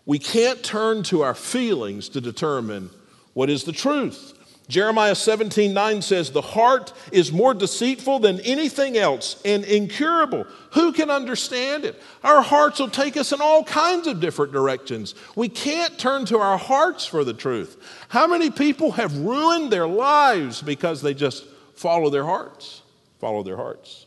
we 0.05 0.19
can't 0.19 0.61
turn 0.61 1.03
to 1.03 1.21
our 1.21 1.35
feelings 1.35 2.09
to 2.09 2.19
determine 2.19 2.89
what 3.31 3.49
is 3.49 3.63
the 3.63 3.71
truth. 3.71 4.33
Jeremiah 4.71 5.15
17, 5.15 5.73
9 5.73 6.01
says, 6.01 6.31
The 6.31 6.39
heart 6.39 6.93
is 7.11 7.29
more 7.29 7.53
deceitful 7.53 8.19
than 8.19 8.39
anything 8.39 8.97
else 8.97 9.39
and 9.43 9.65
incurable. 9.65 10.45
Who 10.71 10.93
can 10.93 11.09
understand 11.09 11.83
it? 11.83 12.01
Our 12.23 12.41
hearts 12.41 12.79
will 12.79 12.89
take 12.89 13.17
us 13.17 13.33
in 13.33 13.41
all 13.41 13.65
kinds 13.65 14.07
of 14.07 14.21
different 14.21 14.53
directions. 14.53 15.13
We 15.35 15.49
can't 15.49 15.99
turn 15.99 16.23
to 16.27 16.37
our 16.37 16.57
hearts 16.57 17.05
for 17.05 17.25
the 17.25 17.33
truth. 17.33 17.75
How 18.07 18.27
many 18.27 18.49
people 18.49 18.93
have 18.93 19.17
ruined 19.17 19.73
their 19.73 19.87
lives 19.87 20.61
because 20.61 21.01
they 21.01 21.13
just 21.13 21.45
follow 21.75 22.09
their 22.09 22.25
hearts? 22.25 22.81
Follow 23.19 23.43
their 23.43 23.57
hearts. 23.57 24.05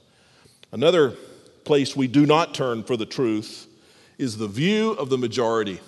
Another 0.72 1.10
place 1.64 1.94
we 1.94 2.08
do 2.08 2.24
not 2.24 2.54
turn 2.54 2.84
for 2.84 2.96
the 2.96 3.04
truth 3.04 3.66
is 4.16 4.38
the 4.38 4.48
view 4.48 4.92
of 4.92 5.10
the 5.10 5.18
majority. 5.18 5.80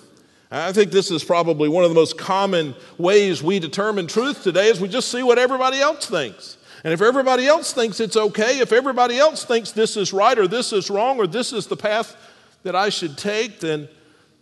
I 0.49 0.71
think 0.71 0.91
this 0.91 1.11
is 1.11 1.23
probably 1.23 1.67
one 1.67 1.83
of 1.83 1.89
the 1.89 1.95
most 1.95 2.17
common 2.17 2.73
ways 2.97 3.43
we 3.43 3.59
determine 3.59 4.07
truth 4.07 4.43
today 4.43 4.67
is 4.67 4.79
we 4.79 4.87
just 4.87 5.11
see 5.11 5.21
what 5.21 5.37
everybody 5.37 5.79
else 5.79 6.05
thinks. 6.05 6.57
And 6.83 6.93
if 6.93 7.01
everybody 7.01 7.47
else 7.47 7.73
thinks 7.73 7.99
it's 7.99 8.15
okay, 8.15 8.59
if 8.59 8.71
everybody 8.71 9.17
else 9.17 9.43
thinks 9.43 9.71
this 9.71 9.97
is 9.97 10.13
right 10.13 10.37
or 10.37 10.47
this 10.47 10.71
is 10.71 10.89
wrong 10.89 11.19
or 11.19 11.27
this 11.27 11.51
is 11.51 11.67
the 11.67 11.75
path 11.75 12.15
that 12.63 12.75
I 12.75 12.89
should 12.89 13.17
take, 13.17 13.59
then, 13.59 13.89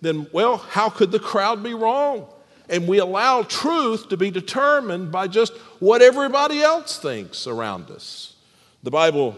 then 0.01 0.27
well, 0.31 0.57
how 0.57 0.89
could 0.89 1.12
the 1.12 1.19
crowd 1.19 1.63
be 1.63 1.74
wrong? 1.74 2.27
And 2.69 2.88
we 2.88 3.00
allow 3.00 3.41
truth 3.43 4.09
to 4.09 4.17
be 4.17 4.29
determined 4.29 5.12
by 5.12 5.27
just 5.27 5.53
what 5.79 6.03
everybody 6.03 6.62
else 6.62 7.00
thinks 7.00 7.47
around 7.47 7.89
us. 7.89 8.35
The 8.83 8.91
Bible 8.91 9.38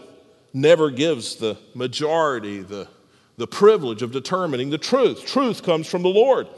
never 0.52 0.90
gives 0.90 1.36
the 1.36 1.56
majority 1.74 2.60
the 2.60 2.88
the 3.38 3.46
privilege 3.46 4.02
of 4.02 4.12
determining 4.12 4.68
the 4.68 4.78
truth. 4.78 5.24
Truth 5.24 5.62
comes 5.62 5.86
from 5.86 6.02
the 6.02 6.08
Lord. 6.08 6.48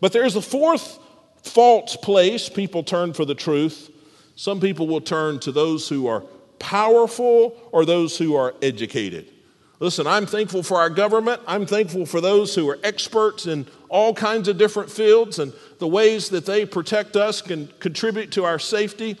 But 0.00 0.12
there's 0.12 0.34
a 0.34 0.42
fourth 0.42 0.98
false 1.44 1.94
place 1.96 2.48
people 2.48 2.82
turn 2.82 3.12
for 3.12 3.24
the 3.24 3.34
truth. 3.34 3.90
Some 4.34 4.58
people 4.58 4.88
will 4.88 5.00
turn 5.00 5.38
to 5.40 5.52
those 5.52 5.88
who 5.88 6.08
are 6.08 6.22
powerful 6.58 7.56
or 7.70 7.84
those 7.84 8.16
who 8.16 8.34
are 8.34 8.54
educated. 8.62 9.28
Listen, 9.78 10.06
I'm 10.06 10.26
thankful 10.26 10.62
for 10.62 10.78
our 10.78 10.88
government. 10.88 11.42
I'm 11.46 11.66
thankful 11.66 12.06
for 12.06 12.20
those 12.20 12.54
who 12.54 12.68
are 12.70 12.78
experts 12.84 13.46
in 13.46 13.66
all 13.88 14.14
kinds 14.14 14.48
of 14.48 14.56
different 14.56 14.90
fields 14.90 15.38
and 15.38 15.52
the 15.80 15.88
ways 15.88 16.28
that 16.30 16.46
they 16.46 16.64
protect 16.64 17.16
us 17.16 17.42
can 17.42 17.66
contribute 17.80 18.30
to 18.32 18.44
our 18.44 18.60
safety. 18.60 19.18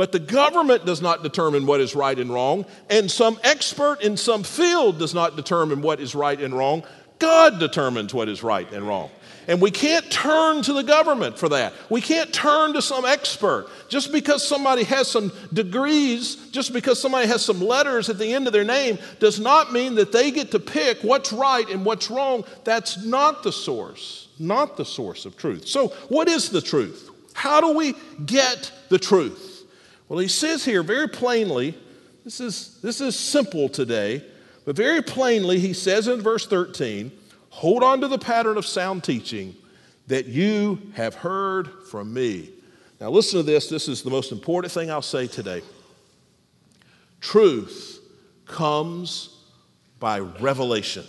But 0.00 0.12
the 0.12 0.18
government 0.18 0.86
does 0.86 1.02
not 1.02 1.22
determine 1.22 1.66
what 1.66 1.82
is 1.82 1.94
right 1.94 2.18
and 2.18 2.32
wrong, 2.32 2.64
and 2.88 3.10
some 3.10 3.38
expert 3.44 4.00
in 4.00 4.16
some 4.16 4.44
field 4.44 4.98
does 4.98 5.12
not 5.12 5.36
determine 5.36 5.82
what 5.82 6.00
is 6.00 6.14
right 6.14 6.40
and 6.40 6.54
wrong. 6.54 6.84
God 7.18 7.60
determines 7.60 8.14
what 8.14 8.26
is 8.26 8.42
right 8.42 8.66
and 8.72 8.88
wrong. 8.88 9.10
And 9.46 9.60
we 9.60 9.70
can't 9.70 10.10
turn 10.10 10.62
to 10.62 10.72
the 10.72 10.82
government 10.82 11.38
for 11.38 11.50
that. 11.50 11.74
We 11.90 12.00
can't 12.00 12.32
turn 12.32 12.72
to 12.72 12.80
some 12.80 13.04
expert. 13.04 13.68
Just 13.90 14.10
because 14.10 14.42
somebody 14.48 14.84
has 14.84 15.06
some 15.06 15.32
degrees, 15.52 16.48
just 16.50 16.72
because 16.72 16.98
somebody 16.98 17.28
has 17.28 17.44
some 17.44 17.60
letters 17.60 18.08
at 18.08 18.16
the 18.16 18.32
end 18.32 18.46
of 18.46 18.54
their 18.54 18.64
name, 18.64 18.98
does 19.18 19.38
not 19.38 19.70
mean 19.70 19.96
that 19.96 20.12
they 20.12 20.30
get 20.30 20.50
to 20.52 20.58
pick 20.58 21.02
what's 21.02 21.30
right 21.30 21.68
and 21.68 21.84
what's 21.84 22.10
wrong. 22.10 22.44
That's 22.64 23.04
not 23.04 23.42
the 23.42 23.52
source, 23.52 24.28
not 24.38 24.78
the 24.78 24.84
source 24.86 25.26
of 25.26 25.36
truth. 25.36 25.68
So, 25.68 25.88
what 26.08 26.26
is 26.26 26.48
the 26.48 26.62
truth? 26.62 27.10
How 27.34 27.60
do 27.60 27.74
we 27.76 27.94
get 28.24 28.72
the 28.88 28.98
truth? 28.98 29.48
Well, 30.10 30.18
he 30.18 30.26
says 30.26 30.64
here 30.64 30.82
very 30.82 31.08
plainly, 31.08 31.78
this 32.24 32.40
is, 32.40 32.80
this 32.82 33.00
is 33.00 33.16
simple 33.16 33.68
today, 33.68 34.24
but 34.64 34.74
very 34.74 35.02
plainly, 35.02 35.60
he 35.60 35.72
says 35.72 36.08
in 36.08 36.20
verse 36.20 36.48
13, 36.48 37.12
hold 37.50 37.84
on 37.84 38.00
to 38.00 38.08
the 38.08 38.18
pattern 38.18 38.56
of 38.56 38.66
sound 38.66 39.04
teaching 39.04 39.54
that 40.08 40.26
you 40.26 40.82
have 40.94 41.14
heard 41.14 41.84
from 41.88 42.12
me. 42.12 42.50
Now, 43.00 43.10
listen 43.10 43.38
to 43.38 43.44
this. 43.44 43.68
This 43.68 43.86
is 43.86 44.02
the 44.02 44.10
most 44.10 44.32
important 44.32 44.72
thing 44.72 44.90
I'll 44.90 45.00
say 45.00 45.28
today. 45.28 45.62
Truth 47.20 48.00
comes 48.46 49.38
by 50.00 50.18
revelation. 50.18 51.04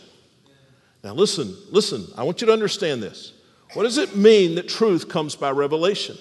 Now, 1.03 1.15
listen, 1.15 1.58
listen, 1.72 2.05
I 2.15 2.22
want 2.22 2.39
you 2.39 2.46
to 2.46 2.53
understand 2.53 3.01
this. 3.01 3.34
What 3.74 3.81
does 3.81 3.98
it 3.98 4.15
mean 4.15 4.53
that 4.55 4.70
truth 4.70 5.10
comes 5.10 5.36
by 5.36 5.50
revelation? 5.50 6.17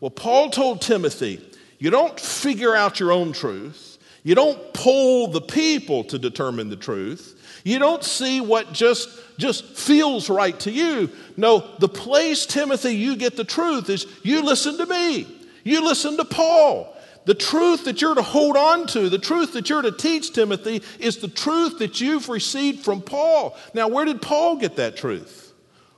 Well, 0.00 0.10
Paul 0.10 0.50
told 0.50 0.82
Timothy, 0.82 1.40
you 1.80 1.90
don't 1.90 2.20
figure 2.20 2.76
out 2.76 3.00
your 3.00 3.10
own 3.10 3.32
truth. 3.32 3.98
You 4.22 4.34
don't 4.34 4.74
pull 4.74 5.28
the 5.28 5.40
people 5.40 6.04
to 6.04 6.18
determine 6.18 6.68
the 6.68 6.76
truth. 6.76 7.60
You 7.64 7.78
don't 7.78 8.04
see 8.04 8.42
what 8.42 8.72
just, 8.72 9.08
just 9.38 9.64
feels 9.64 10.28
right 10.28 10.58
to 10.60 10.70
you. 10.70 11.10
No, 11.38 11.66
the 11.78 11.88
place, 11.88 12.44
Timothy, 12.44 12.94
you 12.94 13.16
get 13.16 13.36
the 13.36 13.44
truth 13.44 13.88
is 13.88 14.06
you 14.22 14.42
listen 14.42 14.76
to 14.76 14.86
me. 14.86 15.26
You 15.64 15.82
listen 15.82 16.18
to 16.18 16.24
Paul. 16.24 16.94
The 17.24 17.34
truth 17.34 17.84
that 17.84 18.02
you're 18.02 18.14
to 18.14 18.22
hold 18.22 18.56
on 18.56 18.86
to, 18.88 19.08
the 19.08 19.18
truth 19.18 19.54
that 19.54 19.70
you're 19.70 19.82
to 19.82 19.92
teach, 19.92 20.32
Timothy, 20.32 20.82
is 20.98 21.18
the 21.18 21.28
truth 21.28 21.78
that 21.78 22.00
you've 22.00 22.28
received 22.28 22.84
from 22.84 23.00
Paul. 23.00 23.56
Now, 23.72 23.88
where 23.88 24.04
did 24.04 24.20
Paul 24.20 24.56
get 24.56 24.76
that 24.76 24.96
truth? 24.96 25.52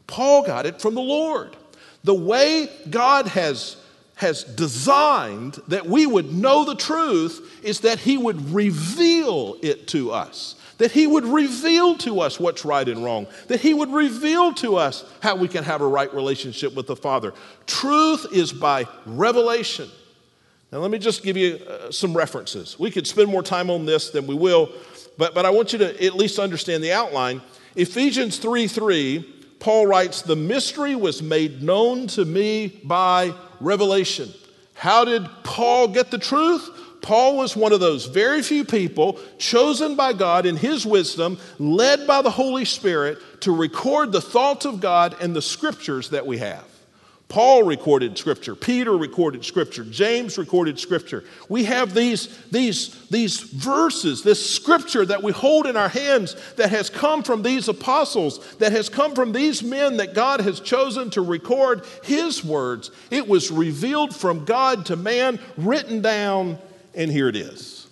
Paul 0.06 0.44
got 0.44 0.66
it 0.66 0.80
from 0.80 0.94
the 0.94 1.00
Lord. 1.00 1.56
The 2.04 2.14
way 2.14 2.68
God 2.90 3.26
has 3.28 3.76
has 4.14 4.44
designed 4.44 5.54
that 5.68 5.86
we 5.86 6.06
would 6.06 6.32
know 6.32 6.64
the 6.64 6.74
truth 6.74 7.60
is 7.62 7.80
that 7.80 7.98
He 7.98 8.16
would 8.16 8.52
reveal 8.52 9.56
it 9.62 9.88
to 9.88 10.12
us. 10.12 10.54
That 10.78 10.92
He 10.92 11.06
would 11.06 11.24
reveal 11.24 11.96
to 11.98 12.20
us 12.20 12.38
what's 12.38 12.64
right 12.64 12.88
and 12.88 13.04
wrong. 13.04 13.26
That 13.48 13.60
He 13.60 13.74
would 13.74 13.92
reveal 13.92 14.52
to 14.54 14.76
us 14.76 15.04
how 15.20 15.36
we 15.36 15.48
can 15.48 15.64
have 15.64 15.80
a 15.80 15.86
right 15.86 16.12
relationship 16.14 16.74
with 16.74 16.86
the 16.86 16.96
Father. 16.96 17.32
Truth 17.66 18.26
is 18.32 18.52
by 18.52 18.86
revelation. 19.06 19.88
Now, 20.72 20.78
let 20.78 20.90
me 20.90 20.98
just 20.98 21.22
give 21.22 21.36
you 21.36 21.60
uh, 21.68 21.90
some 21.90 22.16
references. 22.16 22.78
We 22.78 22.90
could 22.90 23.06
spend 23.06 23.28
more 23.28 23.42
time 23.42 23.68
on 23.68 23.84
this 23.84 24.10
than 24.10 24.26
we 24.26 24.34
will, 24.34 24.72
but, 25.18 25.34
but 25.34 25.44
I 25.44 25.50
want 25.50 25.74
you 25.74 25.78
to 25.80 26.04
at 26.04 26.14
least 26.14 26.38
understand 26.38 26.82
the 26.82 26.92
outline. 26.92 27.42
Ephesians 27.76 28.38
3 28.38 28.66
3, 28.66 29.41
Paul 29.62 29.86
writes, 29.86 30.22
The 30.22 30.34
mystery 30.34 30.96
was 30.96 31.22
made 31.22 31.62
known 31.62 32.08
to 32.08 32.24
me 32.24 32.80
by 32.82 33.32
revelation. 33.60 34.28
How 34.74 35.04
did 35.04 35.24
Paul 35.44 35.86
get 35.86 36.10
the 36.10 36.18
truth? 36.18 36.68
Paul 37.00 37.36
was 37.36 37.56
one 37.56 37.72
of 37.72 37.78
those 37.78 38.06
very 38.06 38.42
few 38.42 38.64
people 38.64 39.20
chosen 39.38 39.94
by 39.94 40.14
God 40.14 40.46
in 40.46 40.56
his 40.56 40.84
wisdom, 40.84 41.38
led 41.60 42.08
by 42.08 42.22
the 42.22 42.30
Holy 42.30 42.64
Spirit 42.64 43.18
to 43.42 43.54
record 43.54 44.10
the 44.10 44.20
thoughts 44.20 44.66
of 44.66 44.80
God 44.80 45.14
and 45.20 45.34
the 45.34 45.40
scriptures 45.40 46.10
that 46.10 46.26
we 46.26 46.38
have. 46.38 46.64
Paul 47.32 47.62
recorded 47.62 48.18
scripture, 48.18 48.54
Peter 48.54 48.94
recorded 48.94 49.42
scripture, 49.42 49.84
James 49.84 50.36
recorded 50.36 50.78
scripture. 50.78 51.24
We 51.48 51.64
have 51.64 51.94
these, 51.94 52.26
these, 52.50 53.08
these 53.08 53.40
verses, 53.40 54.22
this 54.22 54.54
scripture 54.54 55.06
that 55.06 55.22
we 55.22 55.32
hold 55.32 55.66
in 55.66 55.74
our 55.74 55.88
hands 55.88 56.36
that 56.56 56.68
has 56.68 56.90
come 56.90 57.22
from 57.22 57.42
these 57.42 57.68
apostles, 57.68 58.54
that 58.56 58.72
has 58.72 58.90
come 58.90 59.14
from 59.14 59.32
these 59.32 59.62
men 59.62 59.96
that 59.96 60.12
God 60.12 60.42
has 60.42 60.60
chosen 60.60 61.08
to 61.08 61.22
record 61.22 61.86
his 62.02 62.44
words. 62.44 62.90
It 63.10 63.26
was 63.26 63.50
revealed 63.50 64.14
from 64.14 64.44
God 64.44 64.84
to 64.86 64.96
man, 64.96 65.40
written 65.56 66.02
down, 66.02 66.58
and 66.94 67.10
here 67.10 67.28
it 67.28 67.36
is. 67.36 67.86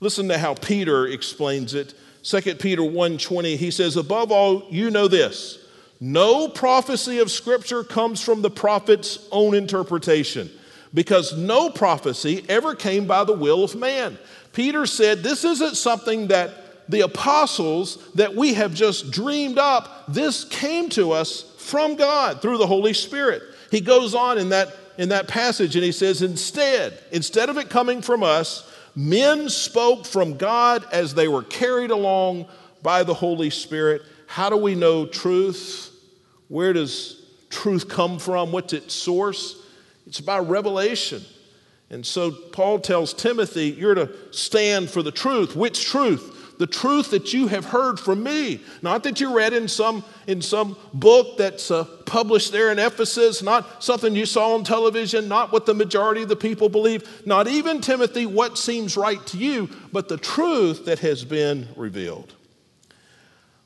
Listen 0.00 0.26
to 0.26 0.38
how 0.38 0.54
Peter 0.54 1.06
explains 1.06 1.74
it. 1.74 1.94
2 2.24 2.56
Peter 2.56 2.82
1:20 2.82 3.56
he 3.56 3.70
says 3.70 3.96
above 3.96 4.32
all 4.32 4.66
you 4.70 4.90
know 4.90 5.06
this 5.06 5.61
no 6.04 6.48
prophecy 6.48 7.20
of 7.20 7.30
Scripture 7.30 7.84
comes 7.84 8.20
from 8.20 8.42
the 8.42 8.50
prophet's 8.50 9.24
own 9.30 9.54
interpretation 9.54 10.50
because 10.92 11.32
no 11.38 11.70
prophecy 11.70 12.44
ever 12.48 12.74
came 12.74 13.06
by 13.06 13.22
the 13.22 13.32
will 13.32 13.62
of 13.62 13.76
man. 13.76 14.18
Peter 14.52 14.84
said 14.84 15.22
this 15.22 15.44
isn't 15.44 15.76
something 15.76 16.26
that 16.26 16.90
the 16.90 17.02
apostles 17.02 18.04
that 18.16 18.34
we 18.34 18.54
have 18.54 18.74
just 18.74 19.12
dreamed 19.12 19.58
up, 19.58 20.04
this 20.08 20.42
came 20.42 20.88
to 20.88 21.12
us 21.12 21.54
from 21.58 21.94
God 21.94 22.42
through 22.42 22.58
the 22.58 22.66
Holy 22.66 22.94
Spirit. 22.94 23.40
He 23.70 23.80
goes 23.80 24.12
on 24.12 24.38
in 24.38 24.48
that, 24.48 24.74
in 24.98 25.10
that 25.10 25.28
passage 25.28 25.76
and 25.76 25.84
he 25.84 25.92
says, 25.92 26.20
Instead, 26.20 26.98
instead 27.12 27.48
of 27.48 27.58
it 27.58 27.70
coming 27.70 28.02
from 28.02 28.24
us, 28.24 28.68
men 28.96 29.48
spoke 29.48 30.04
from 30.04 30.36
God 30.36 30.84
as 30.90 31.14
they 31.14 31.28
were 31.28 31.44
carried 31.44 31.92
along 31.92 32.46
by 32.82 33.04
the 33.04 33.14
Holy 33.14 33.50
Spirit. 33.50 34.02
How 34.26 34.50
do 34.50 34.56
we 34.56 34.74
know 34.74 35.06
truth? 35.06 35.90
Where 36.52 36.74
does 36.74 37.18
truth 37.48 37.88
come 37.88 38.18
from? 38.18 38.52
What's 38.52 38.74
its 38.74 38.92
source? 38.92 39.56
It's 40.06 40.20
by 40.20 40.38
revelation. 40.38 41.22
And 41.88 42.04
so 42.04 42.30
Paul 42.30 42.78
tells 42.78 43.14
Timothy, 43.14 43.70
You're 43.70 43.94
to 43.94 44.10
stand 44.32 44.90
for 44.90 45.02
the 45.02 45.10
truth. 45.10 45.56
Which 45.56 45.86
truth? 45.86 46.40
the 46.58 46.66
truth 46.66 47.10
that 47.10 47.32
you 47.32 47.48
have 47.48 47.64
heard 47.64 47.98
from 47.98 48.22
me. 48.22 48.60
Not 48.82 49.02
that 49.04 49.20
you 49.20 49.34
read 49.34 49.52
in 49.52 49.66
some, 49.66 50.04
in 50.28 50.40
some 50.40 50.76
book 50.94 51.36
that's 51.36 51.72
uh, 51.72 51.84
published 52.06 52.52
there 52.52 52.70
in 52.70 52.78
Ephesus, 52.78 53.42
not 53.42 53.82
something 53.82 54.14
you 54.14 54.26
saw 54.26 54.54
on 54.54 54.62
television, 54.62 55.26
not 55.26 55.50
what 55.50 55.66
the 55.66 55.74
majority 55.74 56.22
of 56.22 56.28
the 56.28 56.36
people 56.36 56.68
believe, 56.68 57.26
not 57.26 57.48
even, 57.48 57.80
Timothy, 57.80 58.26
what 58.26 58.58
seems 58.58 58.96
right 58.96 59.26
to 59.28 59.38
you, 59.38 59.70
but 59.92 60.08
the 60.08 60.18
truth 60.18 60.84
that 60.84 61.00
has 61.00 61.24
been 61.24 61.66
revealed. 61.74 62.32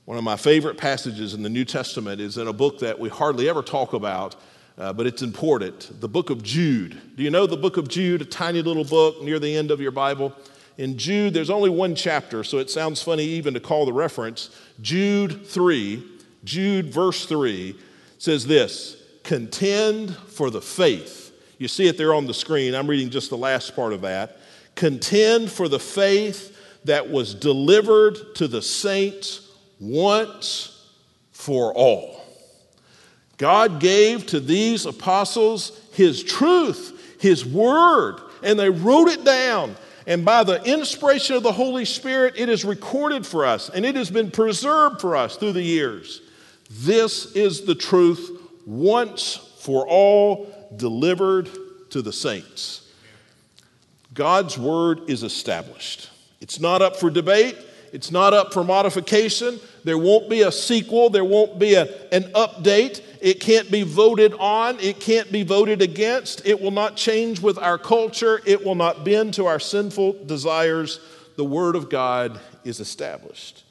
One 0.07 0.17
of 0.17 0.25
my 0.25 0.37
favorite 0.37 0.79
passages 0.79 1.35
in 1.35 1.43
the 1.43 1.51
New 1.51 1.65
Testament 1.65 2.21
is 2.21 2.39
in 2.39 2.49
a 2.49 2.53
book 2.53 2.79
that 2.79 2.99
we 2.99 3.11
hardly 3.11 3.49
ever 3.49 3.63
talk 3.63 3.93
about. 3.93 4.37
Uh, 4.79 4.93
but 4.93 5.07
it's 5.07 5.23
important. 5.23 6.01
The 6.01 6.09
book 6.09 6.31
of 6.31 6.43
Jude. 6.43 7.01
Do 7.17 7.23
you 7.23 7.31
know 7.31 7.47
the 7.47 7.57
book 7.57 7.77
of 7.77 7.89
Jude, 7.89 8.23
a 8.23 8.25
tiny 8.25 8.63
little 8.63 8.85
book 8.85 9.23
near 9.23 9.39
the 9.39 9.55
end 9.55 9.71
of 9.71 9.81
your 9.81 9.91
Bible? 9.91 10.35
in 10.79 10.99
Jude, 10.99 11.33
there's 11.33 11.51
only 11.51 11.71
one 11.71 11.95
chapter, 11.95 12.45
so 12.45 12.59
it 12.59 12.71
sounds 12.71 13.03
funny 13.03 13.25
even 13.25 13.55
to 13.55 13.61
call 13.61 13.87
the 13.87 13.93
reference. 13.93 14.51
Jude 14.81 15.47
3, 15.47 16.03
Jude 16.45 16.93
verse 16.93 17.25
3 17.27 17.77
says 18.19 18.47
this 18.47 19.03
Contend 19.23 20.15
for 20.15 20.51
the 20.51 20.61
faith. 20.61 21.33
You 21.59 21.69
see 21.69 21.87
it 21.87 21.97
there 21.97 22.13
on 22.13 22.27
the 22.27 22.35
screen. 22.35 22.75
I'm 22.75 22.87
reading 22.87 23.11
just 23.11 23.31
the 23.31 23.37
last 23.37 23.75
part 23.75 23.95
of 23.95 24.03
that. 24.03 24.39
Contend 24.75 25.51
for 25.51 25.69
the 25.69 25.79
faith 25.79 26.55
that 26.85 27.11
was 27.11 27.35
delivered 27.35 28.35
to 28.35 28.47
the 28.47 28.61
saints 28.61 29.46
once 29.79 30.91
for 31.33 31.73
all. 31.75 32.23
God 33.39 33.81
gave 33.81 34.27
to 34.27 34.41
these 34.41 34.87
apostles 34.87 35.79
His 35.93 36.23
truth, 36.23 37.19
His 37.21 37.45
word, 37.45 38.21
and 38.43 38.59
they 38.59 38.71
wrote 38.71 39.09
it 39.09 39.25
down 39.25 39.77
and 40.07 40.25
by 40.25 40.45
the 40.45 40.63
inspiration 40.63 41.35
of 41.35 41.43
the 41.43 41.53
Holy 41.53 41.85
Spirit, 41.85 42.35
it 42.37 42.49
is 42.49 42.65
recorded 42.65 43.27
for 43.27 43.45
us 43.45 43.69
and 43.69 43.85
it 43.85 43.97
has 43.97 44.11
been 44.11 44.31
preserved 44.31 45.01
for 45.01 45.17
us 45.17 45.37
through 45.37 45.53
the 45.53 45.63
years. 45.63 46.23
This 46.71 47.33
is 47.35 47.65
the 47.65 47.75
truth 47.75 48.41
once 48.65 49.35
for 49.59 49.87
all 49.87 50.71
delivered 50.77 51.49
to 51.91 52.03
the 52.03 52.13
saints. 52.13 52.89
God's 54.15 54.57
word 54.57 55.11
is 55.11 55.25
established. 55.25 56.11
It's 56.41 56.61
not 56.61 56.83
up 56.83 56.97
for 56.97 57.11
debate, 57.11 57.57
it's 57.97 58.11
not 58.11 58.35
up 58.35 58.53
for 58.53 58.63
modification. 58.63 59.59
There 59.83 59.97
won't 59.97 60.29
be 60.29 60.43
a 60.43 60.53
sequel, 60.53 61.09
there 61.09 61.25
won't 61.25 61.59
be 61.59 61.77
a, 61.77 61.85
an 62.13 62.25
update. 62.35 63.01
It 63.23 63.41
can't 63.41 63.71
be 63.71 63.85
voted 63.85 64.35
on, 64.35 64.79
it 64.81 65.01
can't 65.01 65.33
be 65.33 65.45
voted 65.45 65.81
against. 65.81 66.45
It 66.45 66.61
will 66.61 66.73
not 66.73 66.99
change 66.99 67.41
with 67.41 67.57
our 67.57 67.79
culture, 67.79 68.43
it 68.45 68.63
will 68.63 68.75
not 68.75 69.03
bend 69.03 69.33
to 69.35 69.47
our 69.47 69.59
sinful 69.59 70.27
desires. 70.27 71.01
The 71.37 71.45
Word 71.47 71.75
of 71.75 71.89
God 71.89 72.39
is 72.65 72.81
established. 72.81 73.65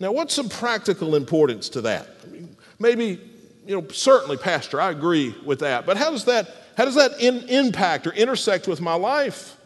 Now, 0.00 0.10
what's 0.10 0.34
some 0.34 0.48
practical 0.48 1.14
importance 1.14 1.68
to 1.68 1.82
that? 1.82 2.08
I 2.24 2.30
mean, 2.30 2.56
maybe, 2.80 3.20
you 3.64 3.80
know, 3.80 3.86
certainly, 3.90 4.38
Pastor, 4.38 4.80
I 4.80 4.90
agree 4.90 5.36
with 5.46 5.60
that. 5.60 5.86
But 5.86 5.96
how 5.96 6.10
does 6.10 6.24
that, 6.24 6.52
how 6.76 6.84
does 6.84 6.96
that 6.96 7.20
in, 7.20 7.48
impact 7.48 8.08
or 8.08 8.12
intersect 8.12 8.66
with 8.66 8.80
my 8.80 8.94
life? 8.94 9.56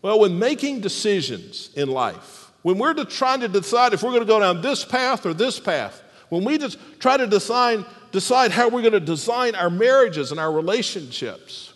Well, 0.00 0.18
when 0.18 0.38
making 0.38 0.80
decisions 0.80 1.68
in 1.76 1.90
life, 1.90 2.40
when 2.62 2.78
we're 2.78 2.94
trying 3.04 3.40
to 3.40 3.48
decide 3.48 3.92
if 3.92 4.02
we're 4.02 4.10
going 4.10 4.20
to 4.20 4.26
go 4.26 4.40
down 4.40 4.60
this 4.60 4.84
path 4.84 5.24
or 5.24 5.34
this 5.34 5.58
path, 5.58 6.02
when 6.28 6.44
we 6.44 6.58
just 6.58 6.78
try 6.98 7.16
to 7.16 7.26
decide, 7.26 7.84
decide 8.12 8.50
how 8.50 8.68
we're 8.68 8.82
going 8.82 8.92
to 8.92 9.00
design 9.00 9.54
our 9.54 9.70
marriages 9.70 10.30
and 10.30 10.38
our 10.38 10.52
relationships, 10.52 11.74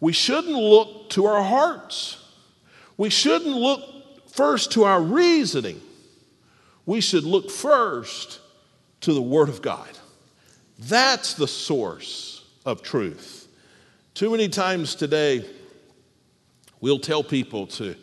we 0.00 0.12
shouldn't 0.12 0.56
look 0.56 1.10
to 1.10 1.26
our 1.26 1.42
hearts. 1.42 2.16
We 2.96 3.10
shouldn't 3.10 3.54
look 3.54 4.28
first 4.28 4.72
to 4.72 4.84
our 4.84 5.00
reasoning. 5.00 5.80
We 6.86 7.00
should 7.00 7.24
look 7.24 7.50
first 7.50 8.40
to 9.02 9.12
the 9.12 9.22
Word 9.22 9.48
of 9.48 9.62
God. 9.62 9.88
That's 10.78 11.34
the 11.34 11.46
source 11.46 12.44
of 12.64 12.82
truth. 12.82 13.48
Too 14.14 14.30
many 14.30 14.48
times 14.48 14.94
today, 14.94 15.44
we'll 16.80 16.98
tell 16.98 17.22
people 17.22 17.66
to 17.68 17.94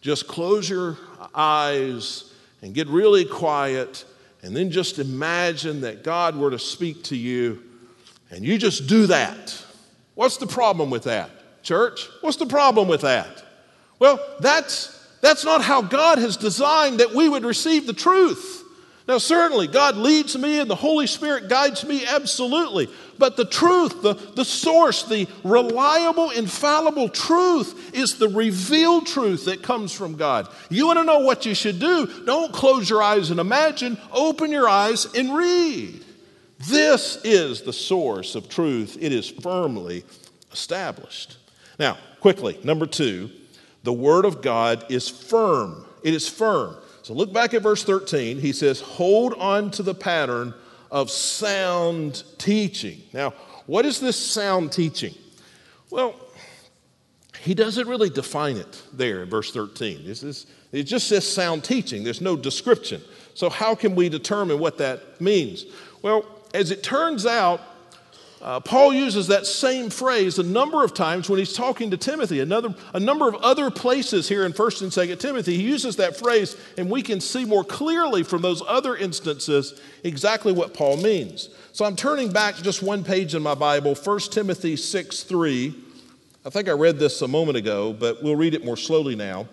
just 0.00 0.26
close 0.26 0.68
your 0.68 0.98
eyes 1.34 2.32
and 2.62 2.74
get 2.74 2.88
really 2.88 3.24
quiet 3.24 4.04
and 4.42 4.56
then 4.56 4.70
just 4.70 4.98
imagine 4.98 5.80
that 5.80 6.04
God 6.04 6.36
were 6.36 6.50
to 6.50 6.58
speak 6.58 7.04
to 7.04 7.16
you 7.16 7.62
and 8.30 8.44
you 8.44 8.58
just 8.58 8.86
do 8.86 9.06
that. 9.06 9.64
What's 10.14 10.36
the 10.36 10.46
problem 10.46 10.90
with 10.90 11.04
that, 11.04 11.62
church? 11.62 12.08
What's 12.20 12.36
the 12.36 12.46
problem 12.46 12.88
with 12.88 13.02
that? 13.02 13.44
Well, 13.98 14.18
that's, 14.40 14.92
that's 15.20 15.44
not 15.44 15.62
how 15.62 15.82
God 15.82 16.18
has 16.18 16.36
designed 16.36 17.00
that 17.00 17.14
we 17.14 17.28
would 17.28 17.44
receive 17.44 17.86
the 17.86 17.92
truth. 17.92 18.62
Now, 19.08 19.18
certainly, 19.18 19.68
God 19.68 19.96
leads 19.96 20.36
me 20.36 20.58
and 20.58 20.68
the 20.68 20.74
Holy 20.74 21.06
Spirit 21.06 21.48
guides 21.48 21.84
me 21.84 22.04
absolutely. 22.04 22.88
But 23.18 23.36
the 23.36 23.44
truth, 23.44 24.02
the, 24.02 24.14
the 24.14 24.44
source, 24.44 25.04
the 25.04 25.28
reliable, 25.44 26.30
infallible 26.30 27.08
truth 27.08 27.94
is 27.94 28.18
the 28.18 28.28
revealed 28.28 29.06
truth 29.06 29.44
that 29.44 29.62
comes 29.62 29.92
from 29.92 30.16
God. 30.16 30.48
You 30.70 30.88
want 30.88 30.98
to 30.98 31.04
know 31.04 31.20
what 31.20 31.46
you 31.46 31.54
should 31.54 31.78
do? 31.78 32.24
Don't 32.24 32.52
close 32.52 32.90
your 32.90 33.02
eyes 33.02 33.30
and 33.30 33.38
imagine, 33.38 33.96
open 34.12 34.50
your 34.50 34.68
eyes 34.68 35.06
and 35.14 35.36
read. 35.36 36.04
This 36.68 37.20
is 37.22 37.62
the 37.62 37.72
source 37.72 38.34
of 38.34 38.48
truth, 38.48 38.98
it 39.00 39.12
is 39.12 39.28
firmly 39.28 40.04
established. 40.52 41.36
Now, 41.78 41.96
quickly, 42.20 42.58
number 42.64 42.86
two, 42.86 43.30
the 43.84 43.92
Word 43.92 44.24
of 44.24 44.42
God 44.42 44.84
is 44.88 45.08
firm. 45.08 45.84
It 46.02 46.12
is 46.12 46.28
firm. 46.28 46.76
So 47.06 47.14
look 47.14 47.32
back 47.32 47.54
at 47.54 47.62
verse 47.62 47.84
13. 47.84 48.40
He 48.40 48.52
says, 48.52 48.80
Hold 48.80 49.34
on 49.34 49.70
to 49.70 49.84
the 49.84 49.94
pattern 49.94 50.52
of 50.90 51.08
sound 51.08 52.24
teaching. 52.36 53.00
Now, 53.12 53.30
what 53.66 53.86
is 53.86 54.00
this 54.00 54.16
sound 54.16 54.72
teaching? 54.72 55.14
Well, 55.88 56.16
he 57.42 57.54
doesn't 57.54 57.86
really 57.86 58.10
define 58.10 58.56
it 58.56 58.82
there 58.92 59.22
in 59.22 59.30
verse 59.30 59.52
13. 59.52 60.04
This 60.04 60.24
is, 60.24 60.46
it 60.72 60.82
just 60.82 61.06
says 61.06 61.24
sound 61.24 61.62
teaching, 61.62 62.02
there's 62.02 62.20
no 62.20 62.36
description. 62.36 63.00
So, 63.34 63.50
how 63.50 63.76
can 63.76 63.94
we 63.94 64.08
determine 64.08 64.58
what 64.58 64.76
that 64.78 65.20
means? 65.20 65.64
Well, 66.02 66.26
as 66.54 66.72
it 66.72 66.82
turns 66.82 67.24
out, 67.24 67.60
uh, 68.46 68.60
Paul 68.60 68.94
uses 68.94 69.26
that 69.26 69.44
same 69.44 69.90
phrase 69.90 70.38
a 70.38 70.44
number 70.44 70.84
of 70.84 70.94
times 70.94 71.28
when 71.28 71.40
he's 71.40 71.52
talking 71.52 71.90
to 71.90 71.96
Timothy. 71.96 72.38
Another, 72.38 72.72
a 72.94 73.00
number 73.00 73.28
of 73.28 73.34
other 73.34 73.72
places 73.72 74.28
here 74.28 74.46
in 74.46 74.52
1st 74.52 74.82
and 74.82 74.92
2nd 74.92 75.18
Timothy, 75.18 75.56
he 75.56 75.64
uses 75.64 75.96
that 75.96 76.16
phrase, 76.16 76.56
and 76.78 76.88
we 76.88 77.02
can 77.02 77.20
see 77.20 77.44
more 77.44 77.64
clearly 77.64 78.22
from 78.22 78.42
those 78.42 78.62
other 78.68 78.94
instances 78.94 79.80
exactly 80.04 80.52
what 80.52 80.74
Paul 80.74 80.96
means. 80.98 81.48
So 81.72 81.84
I'm 81.84 81.96
turning 81.96 82.30
back 82.30 82.54
just 82.54 82.84
one 82.84 83.02
page 83.02 83.34
in 83.34 83.42
my 83.42 83.56
Bible, 83.56 83.96
1 83.96 84.18
Timothy 84.30 84.76
6 84.76 85.24
3. 85.24 85.74
I 86.44 86.50
think 86.50 86.68
I 86.68 86.72
read 86.72 87.00
this 87.00 87.20
a 87.22 87.28
moment 87.28 87.58
ago, 87.58 87.92
but 87.92 88.22
we'll 88.22 88.36
read 88.36 88.54
it 88.54 88.64
more 88.64 88.76
slowly 88.76 89.16
now. 89.16 89.48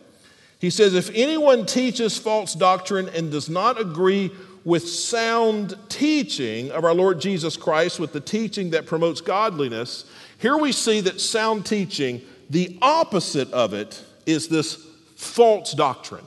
He 0.59 0.69
says, 0.69 0.93
If 0.93 1.09
anyone 1.15 1.65
teaches 1.65 2.19
false 2.19 2.53
doctrine 2.53 3.09
and 3.09 3.31
does 3.31 3.49
not 3.49 3.81
agree 3.81 4.29
with 4.65 4.87
sound 4.87 5.77
teaching 5.89 6.71
of 6.71 6.85
our 6.85 6.93
Lord 6.93 7.19
Jesus 7.19 7.57
Christ, 7.57 7.99
with 7.99 8.13
the 8.13 8.21
teaching 8.21 8.69
that 8.71 8.85
promotes 8.85 9.21
godliness, 9.21 10.05
here 10.37 10.57
we 10.57 10.71
see 10.71 11.01
that 11.01 11.19
sound 11.19 11.65
teaching, 11.65 12.21
the 12.49 12.77
opposite 12.81 13.51
of 13.51 13.73
it, 13.73 14.03
is 14.25 14.47
this 14.47 14.85
false 15.15 15.73
doctrine, 15.73 16.25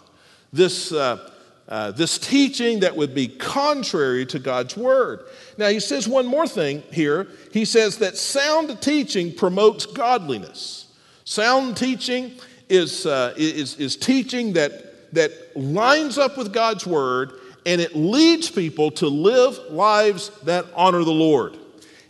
this, 0.53 0.93
uh, 0.93 1.31
uh, 1.69 1.91
this 1.93 2.19
teaching 2.19 2.81
that 2.81 2.95
would 2.97 3.15
be 3.15 3.27
contrary 3.27 4.27
to 4.27 4.39
God's 4.39 4.77
word. 4.77 5.21
Now, 5.59 5.69
he 5.69 5.81
says 5.81 6.07
one 6.07 6.27
more 6.27 6.47
thing 6.47 6.83
here. 6.93 7.27
He 7.53 7.65
says 7.65 7.99
that 7.99 8.17
sound 8.17 8.81
teaching 8.81 9.35
promotes 9.35 9.87
godliness. 9.87 10.93
Sound 11.25 11.77
teaching 11.77 12.33
is, 12.69 13.07
uh, 13.07 13.35
is, 13.37 13.77
is 13.77 13.97
teaching 13.97 14.53
that, 14.53 15.13
that 15.15 15.33
lines 15.57 16.19
up 16.19 16.37
with 16.37 16.53
God's 16.53 16.87
word 16.87 17.33
and 17.67 17.81
it 17.81 17.97
leads 17.97 18.49
people 18.49 18.93
to 18.93 19.09
live 19.09 19.59
lives 19.71 20.31
that 20.45 20.65
honor 20.75 21.05
the 21.05 21.11
Lord. 21.11 21.59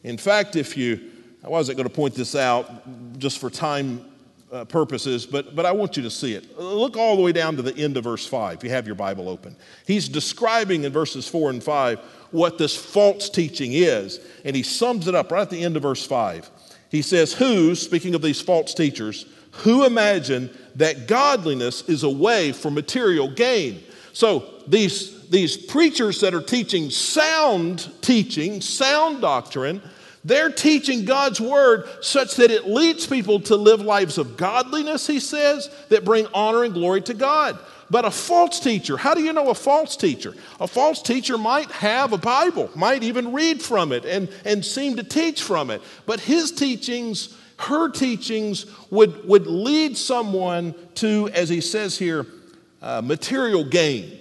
In 0.05 0.19
fact, 0.19 0.55
if 0.55 0.77
you, 0.77 1.11
I 1.42 1.49
wasn't 1.49 1.79
going 1.79 1.88
to 1.88 1.95
point 1.95 2.14
this 2.14 2.37
out 2.37 3.19
just 3.19 3.38
for 3.38 3.51
time 3.51 4.05
uh, 4.53 4.64
purposes, 4.66 5.27
but, 5.27 5.57
but 5.57 5.66
I 5.66 5.73
want 5.73 5.97
you 5.97 6.03
to 6.05 6.11
see 6.11 6.35
it. 6.35 6.59
Look 6.59 6.97
all 6.97 7.16
the 7.16 7.23
way 7.23 7.33
down 7.33 7.57
to 7.57 7.62
the 7.62 7.75
end 7.77 7.97
of 7.97 8.05
verse 8.05 8.27
5. 8.27 8.59
If 8.59 8.64
You 8.64 8.71
have 8.71 8.87
your 8.87 8.95
Bible 8.95 9.29
open. 9.29 9.57
He's 9.87 10.09
describing 10.09 10.85
in 10.85 10.92
verses 10.92 11.27
4 11.27 11.51
and 11.51 11.64
5 11.64 11.99
what 12.31 12.59
this 12.59 12.77
false 12.77 13.31
teaching 13.31 13.73
is, 13.73 14.21
and 14.45 14.55
he 14.55 14.62
sums 14.62 15.09
it 15.09 15.14
up 15.14 15.33
right 15.33 15.42
at 15.42 15.51
the 15.51 15.64
end 15.64 15.77
of 15.77 15.83
verse 15.83 16.07
5. 16.07 16.51
He 16.90 17.03
says, 17.03 17.33
Who, 17.33 17.75
speaking 17.75 18.14
of 18.14 18.23
these 18.23 18.40
false 18.40 18.75
teachers, 18.75 19.27
who 19.51 19.87
imagine 19.87 20.51
that 20.75 21.09
godliness 21.09 21.88
is 21.88 22.03
a 22.03 22.11
way 22.11 22.53
for 22.53 22.71
material 22.71 23.31
gain? 23.31 23.83
So 24.12 24.45
these, 24.66 25.15
these 25.31 25.57
preachers 25.57 26.21
that 26.21 26.35
are 26.35 26.43
teaching 26.43 26.91
sound 26.91 27.91
teaching, 28.01 28.61
sound 28.61 29.21
doctrine, 29.21 29.83
they're 30.25 30.51
teaching 30.51 31.05
God's 31.05 31.41
word 31.41 31.89
such 32.01 32.35
that 32.37 32.51
it 32.51 32.67
leads 32.67 33.07
people 33.07 33.39
to 33.43 33.57
live 33.57 33.81
lives 33.81 34.19
of 34.19 34.37
godliness, 34.37 35.07
he 35.07 35.21
says, 35.21 35.71
that 35.89 36.05
bring 36.05 36.27
honor 36.35 36.65
and 36.65 36.75
glory 36.75 37.01
to 37.03 37.15
God. 37.15 37.57
But 37.89 38.05
a 38.05 38.11
false 38.11 38.59
teacher, 38.59 38.97
how 38.97 39.15
do 39.15 39.23
you 39.23 39.33
know 39.33 39.51
a 39.51 39.55
false 39.55 39.97
teacher? 39.97 40.35
A 40.59 40.67
false 40.67 41.01
teacher 41.01 41.39
might 41.39 41.71
have 41.71 42.12
a 42.12 42.19
Bible, 42.19 42.71
might 42.75 43.05
even 43.05 43.33
read 43.33 43.62
from 43.62 43.93
it 43.93 44.05
and, 44.05 44.29
and 44.45 44.65
seem 44.65 44.97
to 44.97 45.05
teach 45.05 45.43
from 45.43 45.71
it. 45.71 45.81
But 46.07 46.19
his 46.19 46.51
teachings, 46.51 47.37
her 47.61 47.89
teachings, 47.89 48.67
would, 48.91 49.29
would 49.29 49.47
lead 49.47 49.97
someone 49.97 50.75
to, 50.97 51.31
as 51.33 51.49
he 51.49 51.61
says 51.61 51.97
here, 51.97 52.27
uh, 52.83 53.01
material 53.03 53.62
gain. 53.62 54.19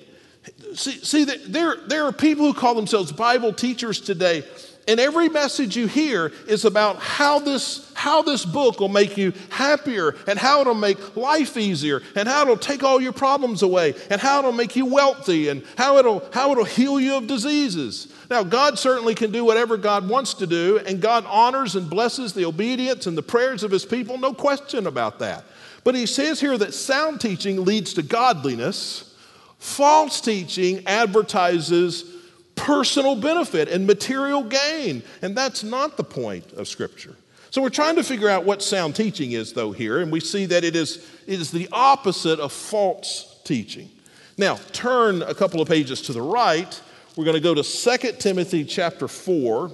See, 0.75 0.99
see 0.99 1.23
there, 1.23 1.77
there 1.87 2.03
are 2.03 2.11
people 2.11 2.45
who 2.45 2.53
call 2.53 2.75
themselves 2.75 3.11
Bible 3.11 3.53
teachers 3.53 3.99
today 3.99 4.43
and 4.87 4.99
every 4.99 5.29
message 5.29 5.75
you 5.75 5.87
hear 5.87 6.31
is 6.47 6.63
about 6.63 6.97
how 6.97 7.39
this, 7.39 7.91
how 7.95 8.21
this 8.21 8.45
book 8.45 8.79
will 8.79 8.89
make 8.89 9.17
you 9.17 9.33
happier 9.49 10.15
and 10.27 10.37
how 10.37 10.61
it'll 10.61 10.75
make 10.75 11.17
life 11.17 11.57
easier 11.57 12.03
and 12.15 12.27
how 12.27 12.43
it'll 12.43 12.57
take 12.57 12.83
all 12.83 13.01
your 13.01 13.11
problems 13.11 13.63
away 13.63 13.95
and 14.11 14.21
how 14.21 14.39
it'll 14.39 14.51
make 14.51 14.75
you 14.75 14.85
wealthy 14.85 15.49
and 15.49 15.63
how 15.75 15.97
it'll, 15.97 16.23
how 16.31 16.51
it'll 16.51 16.65
heal 16.65 16.99
you 16.99 17.15
of 17.15 17.25
diseases. 17.25 18.13
Now, 18.29 18.43
God 18.43 18.77
certainly 18.77 19.15
can 19.15 19.31
do 19.31 19.43
whatever 19.43 19.75
God 19.75 20.07
wants 20.07 20.35
to 20.35 20.47
do, 20.47 20.79
and 20.79 21.01
God 21.01 21.25
honors 21.27 21.75
and 21.75 21.89
blesses 21.89 22.33
the 22.33 22.45
obedience 22.45 23.07
and 23.07 23.17
the 23.17 23.23
prayers 23.23 23.63
of 23.63 23.71
his 23.71 23.85
people, 23.85 24.17
no 24.17 24.33
question 24.33 24.87
about 24.87 25.19
that. 25.19 25.45
But 25.83 25.95
he 25.95 26.05
says 26.05 26.39
here 26.39 26.57
that 26.57 26.73
sound 26.73 27.21
teaching 27.21 27.63
leads 27.63 27.93
to 27.95 28.03
godliness, 28.03 29.14
false 29.59 30.21
teaching 30.21 30.85
advertises 30.87 32.15
personal 32.55 33.15
benefit 33.15 33.67
and 33.69 33.85
material 33.85 34.43
gain. 34.43 35.03
And 35.21 35.37
that's 35.37 35.63
not 35.63 35.97
the 35.97 36.03
point 36.03 36.53
of 36.53 36.67
Scripture. 36.67 37.15
So 37.51 37.61
we're 37.61 37.69
trying 37.69 37.95
to 37.95 38.03
figure 38.03 38.29
out 38.29 38.43
what 38.43 38.61
sound 38.61 38.95
teaching 38.95 39.31
is, 39.31 39.53
though, 39.53 39.71
here, 39.71 39.99
and 39.99 40.11
we 40.11 40.19
see 40.19 40.45
that 40.47 40.63
it 40.63 40.75
is, 40.75 41.09
it 41.25 41.39
is 41.39 41.51
the 41.51 41.69
opposite 41.71 42.39
of 42.39 42.51
false 42.51 43.39
teaching. 43.45 43.89
Now, 44.37 44.55
turn 44.73 45.21
a 45.21 45.33
couple 45.33 45.61
of 45.61 45.67
pages 45.67 46.01
to 46.03 46.13
the 46.13 46.21
right. 46.21 46.81
We're 47.15 47.23
going 47.23 47.35
to 47.35 47.41
go 47.41 47.53
to 47.53 47.63
2 47.63 48.11
Timothy 48.19 48.65
chapter 48.65 49.07
4. 49.07 49.71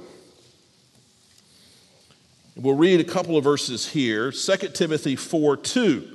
We'll 2.57 2.75
read 2.75 2.99
a 2.99 3.03
couple 3.03 3.37
of 3.37 3.43
verses 3.43 3.87
here 3.87 4.31
2 4.31 4.55
Timothy 4.73 5.15
4 5.15 5.57
2. 5.57 6.10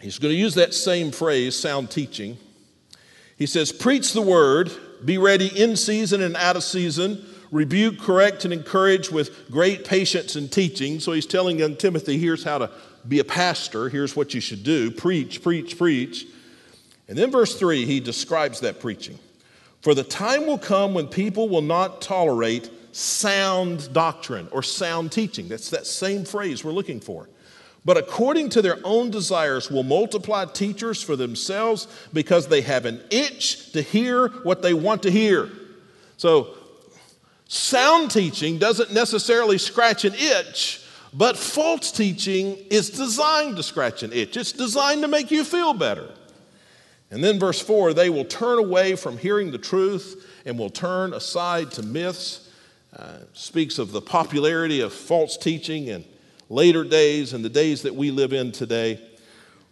He's 0.00 0.18
going 0.18 0.32
to 0.32 0.38
use 0.38 0.54
that 0.54 0.72
same 0.72 1.10
phrase, 1.10 1.54
sound 1.54 1.90
teaching. 1.90 2.38
He 3.36 3.46
says, 3.46 3.70
Preach 3.70 4.12
the 4.12 4.22
word, 4.22 4.72
be 5.04 5.18
ready 5.18 5.46
in 5.46 5.76
season 5.76 6.22
and 6.22 6.36
out 6.36 6.56
of 6.56 6.62
season, 6.62 7.24
rebuke, 7.50 7.98
correct, 7.98 8.44
and 8.44 8.52
encourage 8.52 9.10
with 9.10 9.50
great 9.50 9.84
patience 9.84 10.36
and 10.36 10.50
teaching. 10.50 11.00
So 11.00 11.12
he's 11.12 11.26
telling 11.26 11.58
young 11.58 11.76
Timothy, 11.76 12.18
here's 12.18 12.44
how 12.44 12.58
to 12.58 12.70
be 13.06 13.18
a 13.18 13.24
pastor, 13.24 13.88
here's 13.88 14.16
what 14.16 14.34
you 14.34 14.40
should 14.40 14.62
do 14.62 14.90
preach, 14.90 15.42
preach, 15.42 15.76
preach. 15.76 16.26
And 17.08 17.18
then 17.18 17.30
verse 17.30 17.58
3, 17.58 17.86
he 17.86 18.00
describes 18.00 18.60
that 18.60 18.80
preaching. 18.80 19.18
For 19.82 19.94
the 19.94 20.04
time 20.04 20.46
will 20.46 20.58
come 20.58 20.94
when 20.94 21.08
people 21.08 21.48
will 21.48 21.62
not 21.62 22.00
tolerate 22.00 22.70
sound 22.92 23.92
doctrine 23.92 24.48
or 24.52 24.62
sound 24.62 25.12
teaching. 25.12 25.48
That's 25.48 25.70
that 25.70 25.86
same 25.86 26.24
phrase 26.24 26.64
we're 26.64 26.72
looking 26.72 27.00
for 27.00 27.28
but 27.84 27.96
according 27.96 28.50
to 28.50 28.62
their 28.62 28.78
own 28.84 29.10
desires 29.10 29.70
will 29.70 29.82
multiply 29.82 30.44
teachers 30.44 31.02
for 31.02 31.16
themselves 31.16 31.86
because 32.12 32.48
they 32.48 32.60
have 32.60 32.84
an 32.84 33.00
itch 33.10 33.72
to 33.72 33.80
hear 33.80 34.28
what 34.28 34.62
they 34.62 34.74
want 34.74 35.02
to 35.04 35.10
hear. 35.10 35.50
So, 36.16 36.54
sound 37.48 38.10
teaching 38.10 38.58
doesn't 38.58 38.92
necessarily 38.92 39.56
scratch 39.56 40.04
an 40.04 40.14
itch, 40.14 40.84
but 41.14 41.38
false 41.38 41.90
teaching 41.90 42.56
is 42.70 42.90
designed 42.90 43.56
to 43.56 43.62
scratch 43.62 44.02
an 44.02 44.12
itch. 44.12 44.36
It's 44.36 44.52
designed 44.52 45.02
to 45.02 45.08
make 45.08 45.30
you 45.30 45.42
feel 45.42 45.72
better. 45.72 46.10
And 47.10 47.24
then, 47.24 47.38
verse 47.38 47.60
4 47.60 47.94
they 47.94 48.10
will 48.10 48.26
turn 48.26 48.58
away 48.58 48.94
from 48.94 49.16
hearing 49.16 49.50
the 49.50 49.58
truth 49.58 50.26
and 50.44 50.58
will 50.58 50.70
turn 50.70 51.14
aside 51.14 51.72
to 51.72 51.82
myths. 51.82 52.46
Uh, 52.96 53.18
speaks 53.34 53.78
of 53.78 53.92
the 53.92 54.00
popularity 54.00 54.80
of 54.80 54.92
false 54.92 55.36
teaching 55.36 55.90
and 55.90 56.04
later 56.50 56.84
days 56.84 57.32
and 57.32 57.42
the 57.42 57.48
days 57.48 57.82
that 57.82 57.94
we 57.94 58.10
live 58.10 58.34
in 58.34 58.52
today, 58.52 59.00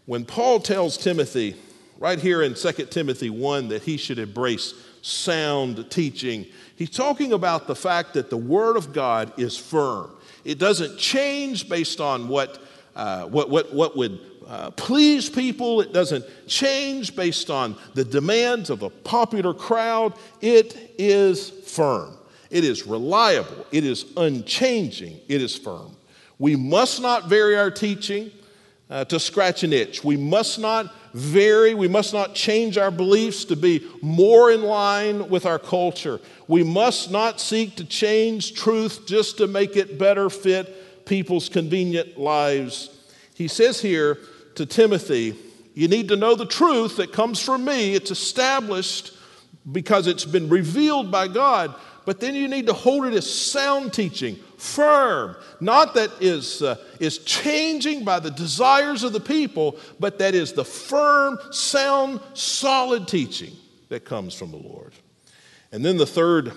when 0.06 0.24
Paul 0.24 0.60
tells 0.60 0.96
Timothy, 0.96 1.56
right 1.98 2.18
here 2.18 2.40
in 2.40 2.54
2 2.54 2.72
Timothy 2.86 3.28
1, 3.28 3.68
that 3.68 3.82
he 3.82 3.98
should 3.98 4.18
embrace 4.18 4.72
sound 5.02 5.90
teaching, 5.90 6.46
he's 6.76 6.90
talking 6.90 7.34
about 7.34 7.66
the 7.66 7.74
fact 7.74 8.14
that 8.14 8.30
the 8.30 8.36
Word 8.36 8.76
of 8.76 8.92
God 8.92 9.32
is 9.38 9.58
firm. 9.58 10.10
It 10.44 10.58
doesn't 10.58 10.98
change 10.98 11.68
based 11.68 12.00
on 12.00 12.28
what, 12.28 12.62
uh, 12.96 13.24
what, 13.24 13.50
what, 13.50 13.74
what 13.74 13.96
would 13.96 14.20
uh, 14.46 14.70
please 14.70 15.28
people. 15.28 15.82
It 15.82 15.92
doesn't 15.92 16.24
change 16.46 17.14
based 17.14 17.50
on 17.50 17.76
the 17.94 18.04
demands 18.04 18.70
of 18.70 18.82
a 18.82 18.88
popular 18.88 19.52
crowd. 19.52 20.14
It 20.40 20.94
is 20.96 21.50
firm. 21.50 22.16
It 22.50 22.64
is 22.64 22.86
reliable. 22.86 23.66
It 23.72 23.84
is 23.84 24.06
unchanging. 24.16 25.20
It 25.28 25.42
is 25.42 25.54
firm. 25.54 25.97
We 26.38 26.56
must 26.56 27.00
not 27.00 27.28
vary 27.28 27.56
our 27.56 27.70
teaching 27.70 28.30
uh, 28.90 29.04
to 29.06 29.20
scratch 29.20 29.64
an 29.64 29.72
itch. 29.72 30.02
We 30.04 30.16
must 30.16 30.58
not 30.58 30.94
vary, 31.12 31.74
we 31.74 31.88
must 31.88 32.12
not 32.12 32.34
change 32.34 32.78
our 32.78 32.90
beliefs 32.90 33.44
to 33.46 33.56
be 33.56 33.86
more 34.02 34.50
in 34.50 34.62
line 34.62 35.28
with 35.28 35.46
our 35.46 35.58
culture. 35.58 36.20
We 36.46 36.62
must 36.62 37.10
not 37.10 37.40
seek 37.40 37.76
to 37.76 37.84
change 37.84 38.54
truth 38.54 39.06
just 39.06 39.38
to 39.38 39.46
make 39.46 39.76
it 39.76 39.98
better 39.98 40.30
fit 40.30 41.06
people's 41.06 41.48
convenient 41.48 42.18
lives. 42.18 42.90
He 43.34 43.48
says 43.48 43.80
here 43.80 44.18
to 44.54 44.66
Timothy, 44.66 45.34
You 45.74 45.88
need 45.88 46.08
to 46.08 46.16
know 46.16 46.34
the 46.34 46.46
truth 46.46 46.96
that 46.96 47.12
comes 47.12 47.40
from 47.40 47.64
me. 47.64 47.94
It's 47.94 48.10
established 48.10 49.12
because 49.70 50.06
it's 50.06 50.24
been 50.24 50.48
revealed 50.48 51.10
by 51.10 51.28
God, 51.28 51.74
but 52.08 52.20
then 52.20 52.34
you 52.34 52.48
need 52.48 52.68
to 52.68 52.72
hold 52.72 53.04
it 53.04 53.12
as 53.12 53.30
sound 53.30 53.92
teaching 53.92 54.36
firm, 54.56 55.36
not 55.60 55.92
that 55.92 56.10
is, 56.22 56.62
uh, 56.62 56.76
is 56.98 57.18
changing 57.18 58.02
by 58.02 58.18
the 58.18 58.30
desires 58.30 59.04
of 59.04 59.12
the 59.12 59.20
people, 59.20 59.76
but 60.00 60.18
that 60.18 60.34
is 60.34 60.54
the 60.54 60.64
firm, 60.64 61.38
sound, 61.50 62.18
solid 62.32 63.08
teaching 63.08 63.52
that 63.90 64.06
comes 64.06 64.32
from 64.32 64.52
the 64.52 64.56
Lord. 64.56 64.94
And 65.70 65.84
then 65.84 65.98
the 65.98 66.06
third, 66.06 66.52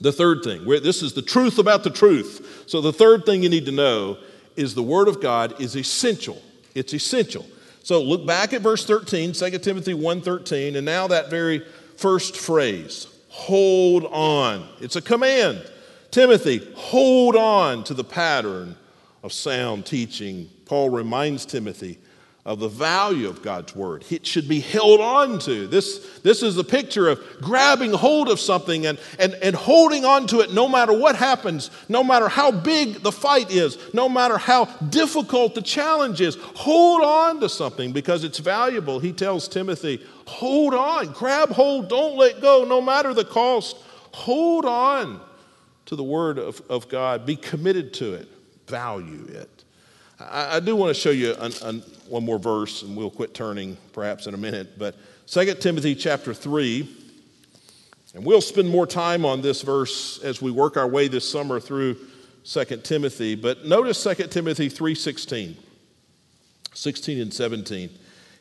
the 0.00 0.12
third 0.12 0.44
thing, 0.44 0.64
where 0.64 0.78
this 0.78 1.02
is 1.02 1.12
the 1.12 1.22
truth 1.22 1.58
about 1.58 1.82
the 1.82 1.90
truth. 1.90 2.66
So 2.68 2.80
the 2.80 2.92
third 2.92 3.26
thing 3.26 3.42
you 3.42 3.48
need 3.48 3.66
to 3.66 3.72
know 3.72 4.16
is 4.54 4.76
the 4.76 4.82
Word 4.84 5.08
of 5.08 5.20
God 5.20 5.60
is 5.60 5.76
essential. 5.76 6.40
It's 6.76 6.94
essential. 6.94 7.46
So 7.82 8.00
look 8.00 8.24
back 8.24 8.52
at 8.52 8.62
verse 8.62 8.86
13, 8.86 9.32
2 9.32 9.58
Timothy 9.58 9.94
1:13, 9.94 10.76
and 10.76 10.86
now 10.86 11.08
that 11.08 11.30
very 11.30 11.64
first 11.96 12.36
phrase, 12.36 13.08
hold 13.30 14.04
on. 14.06 14.68
It's 14.80 14.96
a 14.96 15.02
command. 15.02 15.64
Timothy, 16.10 16.60
hold 16.74 17.36
on 17.36 17.84
to 17.84 17.94
the 17.94 18.04
pattern 18.04 18.76
of 19.22 19.32
sound 19.32 19.86
teaching. 19.86 20.50
Paul 20.66 20.90
reminds 20.90 21.46
Timothy 21.46 21.98
of 22.44 22.58
the 22.58 22.68
value 22.68 23.28
of 23.28 23.42
God's 23.42 23.76
word. 23.76 24.04
It 24.10 24.26
should 24.26 24.48
be 24.48 24.60
held 24.60 25.00
on 25.00 25.38
to. 25.40 25.66
This, 25.66 26.20
this 26.24 26.42
is 26.42 26.56
a 26.56 26.64
picture 26.64 27.08
of 27.08 27.20
grabbing 27.40 27.92
hold 27.92 28.28
of 28.30 28.40
something 28.40 28.86
and, 28.86 28.98
and, 29.18 29.34
and 29.34 29.54
holding 29.54 30.06
on 30.06 30.26
to 30.28 30.40
it 30.40 30.52
no 30.52 30.66
matter 30.66 30.92
what 30.92 31.16
happens, 31.16 31.70
no 31.88 32.02
matter 32.02 32.28
how 32.28 32.50
big 32.50 33.02
the 33.02 33.12
fight 33.12 33.50
is, 33.50 33.78
no 33.92 34.08
matter 34.08 34.38
how 34.38 34.64
difficult 34.88 35.54
the 35.54 35.62
challenge 35.62 36.22
is. 36.22 36.36
Hold 36.56 37.02
on 37.02 37.40
to 37.40 37.48
something 37.48 37.92
because 37.92 38.24
it's 38.24 38.38
valuable. 38.38 38.98
He 38.98 39.12
tells 39.12 39.46
Timothy, 39.46 40.00
hold 40.30 40.74
on, 40.74 41.12
grab 41.12 41.50
hold, 41.50 41.88
don't 41.88 42.16
let 42.16 42.40
go, 42.40 42.64
no 42.64 42.80
matter 42.80 43.12
the 43.12 43.24
cost. 43.24 43.76
Hold 44.12 44.64
on 44.64 45.20
to 45.86 45.96
the 45.96 46.04
Word 46.04 46.38
of, 46.38 46.62
of 46.70 46.88
God, 46.88 47.26
be 47.26 47.36
committed 47.36 47.92
to 47.94 48.14
it, 48.14 48.28
value 48.66 49.26
it. 49.28 49.64
I, 50.20 50.56
I 50.56 50.60
do 50.60 50.76
want 50.76 50.94
to 50.94 51.00
show 51.00 51.10
you 51.10 51.34
an, 51.34 51.52
an, 51.62 51.80
one 52.08 52.24
more 52.24 52.38
verse, 52.38 52.82
and 52.82 52.96
we'll 52.96 53.10
quit 53.10 53.34
turning 53.34 53.76
perhaps 53.92 54.26
in 54.26 54.34
a 54.34 54.38
minute. 54.38 54.78
But 54.78 54.96
2 55.26 55.54
Timothy 55.54 55.94
chapter 55.94 56.32
3, 56.32 56.88
and 58.14 58.24
we'll 58.24 58.40
spend 58.40 58.68
more 58.68 58.86
time 58.86 59.24
on 59.24 59.42
this 59.42 59.62
verse 59.62 60.22
as 60.22 60.40
we 60.40 60.50
work 60.50 60.76
our 60.76 60.88
way 60.88 61.08
this 61.08 61.28
summer 61.28 61.58
through 61.58 61.96
2 62.44 62.64
Timothy, 62.78 63.34
but 63.34 63.64
notice 63.64 64.02
2 64.02 64.14
Timothy 64.28 64.70
3:16. 64.70 65.56
16 66.72 67.20
and 67.20 67.34
17. 67.34 67.90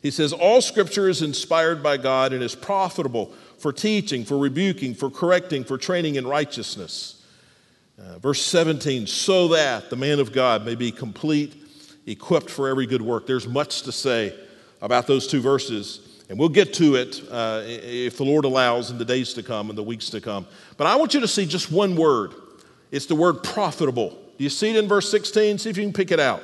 He 0.01 0.11
says, 0.11 0.33
All 0.33 0.61
scripture 0.61 1.09
is 1.09 1.21
inspired 1.21 1.83
by 1.83 1.97
God 1.97 2.33
and 2.33 2.41
is 2.41 2.55
profitable 2.55 3.33
for 3.57 3.73
teaching, 3.73 4.23
for 4.23 4.37
rebuking, 4.37 4.93
for 4.93 5.09
correcting, 5.09 5.63
for 5.63 5.77
training 5.77 6.15
in 6.15 6.25
righteousness. 6.25 7.25
Uh, 7.99 8.17
verse 8.19 8.41
17, 8.41 9.07
so 9.07 9.49
that 9.49 9.89
the 9.89 9.95
man 9.95 10.19
of 10.19 10.31
God 10.31 10.65
may 10.65 10.75
be 10.75 10.89
complete, 10.89 11.55
equipped 12.05 12.49
for 12.49 12.69
every 12.69 12.85
good 12.85 13.01
work. 13.01 13.27
There's 13.27 13.47
much 13.47 13.81
to 13.81 13.91
say 13.91 14.33
about 14.81 15.05
those 15.05 15.27
two 15.27 15.41
verses, 15.41 16.23
and 16.29 16.39
we'll 16.39 16.47
get 16.47 16.73
to 16.75 16.95
it 16.95 17.21
uh, 17.29 17.63
if 17.65 18.15
the 18.15 18.23
Lord 18.23 18.45
allows 18.45 18.89
in 18.89 18.97
the 18.97 19.03
days 19.03 19.33
to 19.33 19.43
come 19.43 19.67
and 19.69 19.77
the 19.77 19.83
weeks 19.83 20.09
to 20.11 20.21
come. 20.21 20.47
But 20.77 20.87
I 20.87 20.95
want 20.95 21.13
you 21.13 21.19
to 21.19 21.27
see 21.27 21.45
just 21.45 21.71
one 21.71 21.95
word 21.95 22.33
it's 22.91 23.05
the 23.05 23.15
word 23.15 23.43
profitable. 23.43 24.09
Do 24.37 24.43
you 24.43 24.49
see 24.49 24.71
it 24.71 24.75
in 24.75 24.87
verse 24.87 25.11
16? 25.11 25.59
See 25.59 25.69
if 25.69 25.77
you 25.77 25.83
can 25.83 25.93
pick 25.93 26.11
it 26.11 26.19
out. 26.19 26.41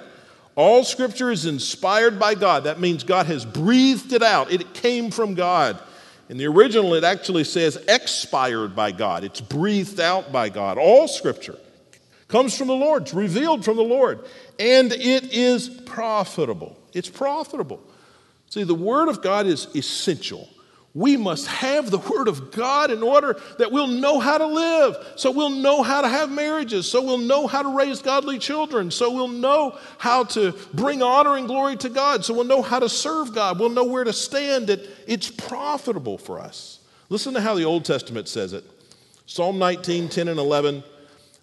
All 0.55 0.83
scripture 0.83 1.31
is 1.31 1.45
inspired 1.45 2.17
by 2.17 2.35
God. 2.35 2.63
That 2.63 2.79
means 2.79 3.03
God 3.03 3.25
has 3.25 3.45
breathed 3.45 4.13
it 4.13 4.23
out, 4.23 4.51
it 4.51 4.73
came 4.73 5.11
from 5.11 5.33
God. 5.33 5.79
In 6.27 6.37
the 6.37 6.47
original, 6.47 6.95
it 6.95 7.03
actually 7.03 7.43
says 7.43 7.77
expired 7.87 8.75
by 8.75 8.91
God. 8.91 9.23
It's 9.23 9.41
breathed 9.41 9.99
out 9.99 10.31
by 10.31 10.49
God. 10.49 10.79
All 10.79 11.07
scripture 11.07 11.57
comes 12.27 12.57
from 12.57 12.67
the 12.67 12.73
Lord, 12.73 13.03
it's 13.03 13.13
revealed 13.13 13.63
from 13.63 13.77
the 13.77 13.83
Lord, 13.83 14.25
and 14.57 14.91
it 14.91 15.31
is 15.31 15.69
profitable. 15.69 16.77
It's 16.93 17.09
profitable. 17.09 17.79
See, 18.49 18.63
the 18.63 18.73
Word 18.73 19.09
of 19.09 19.21
God 19.21 19.45
is 19.45 19.67
essential 19.75 20.49
we 20.95 21.17
must 21.17 21.45
have 21.47 21.91
the 21.91 21.97
Word 21.97 22.29
of 22.29 22.51
God 22.51 22.89
in 22.89 23.03
order 23.03 23.35
that 23.59 23.69
we'll 23.69 23.85
know 23.85 24.17
how 24.17 24.37
to 24.37 24.47
live. 24.47 24.95
So 25.17 25.29
we'll 25.29 25.49
know 25.49 25.83
how 25.83 26.01
to 26.01 26.07
have 26.07 26.31
marriages. 26.31 26.89
So 26.89 27.03
we'll 27.03 27.17
know 27.17 27.47
how 27.47 27.61
to 27.63 27.75
raise 27.77 28.01
godly 28.01 28.39
children. 28.39 28.89
So 28.89 29.11
we'll 29.11 29.27
know 29.27 29.77
how 29.97 30.23
to 30.23 30.53
bring 30.73 31.03
honor 31.03 31.35
and 31.35 31.47
glory 31.47 31.75
to 31.77 31.89
God. 31.89 32.23
So 32.23 32.33
we'll 32.33 32.45
know 32.45 32.61
how 32.61 32.79
to 32.79 32.87
serve 32.87 33.35
God. 33.35 33.59
We'll 33.59 33.69
know 33.69 33.83
where 33.83 34.05
to 34.05 34.13
stand. 34.13 34.67
That 34.67 34.87
it's 35.05 35.29
profitable 35.29 36.17
for 36.17 36.39
us. 36.39 36.79
Listen 37.09 37.33
to 37.33 37.41
how 37.41 37.55
the 37.55 37.65
Old 37.65 37.83
Testament 37.83 38.29
says 38.29 38.53
it 38.53 38.63
Psalm 39.25 39.59
19, 39.59 40.07
10, 40.07 40.29
and 40.29 40.39
11. 40.39 40.81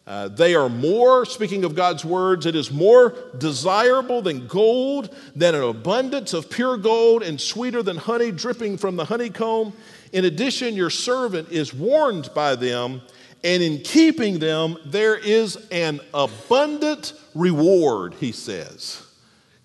Uh, 0.05 0.29
they 0.29 0.55
are 0.55 0.69
more, 0.69 1.25
speaking 1.25 1.65
of 1.65 1.77
God's 1.77 2.05
words, 2.05 2.45
it 2.45 2.57
is 2.57 2.73
more 2.73 3.15
desirable 3.39 4.21
than 4.21 4.49
gold, 4.49 5.15
than 5.37 5.55
an 5.55 5.63
abundance 5.63 6.33
of 6.33 6.51
pure 6.51 6.77
gold, 6.77 7.23
and 7.23 7.41
sweeter 7.41 7.83
than 7.83 7.97
honey 7.97 8.33
dripping 8.33 8.79
from 8.79 8.97
the 8.97 9.05
honeycomb. 9.05 9.73
In 10.13 10.25
addition, 10.25 10.75
your 10.75 10.91
servant 10.91 11.51
is 11.51 11.73
warned 11.73 12.31
by 12.35 12.57
them, 12.57 13.01
and 13.45 13.63
in 13.63 13.79
keeping 13.79 14.41
them, 14.41 14.77
there 14.85 15.17
is 15.17 15.57
an 15.71 16.01
abundant 16.13 17.13
reward, 17.35 18.15
he 18.15 18.33
says. 18.33 19.07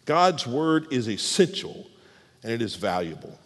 God's 0.06 0.47
word 0.47 0.88
is 0.91 1.10
essential 1.10 1.86
and 2.41 2.52
it 2.52 2.62
is 2.62 2.76
valuable. 2.76 3.38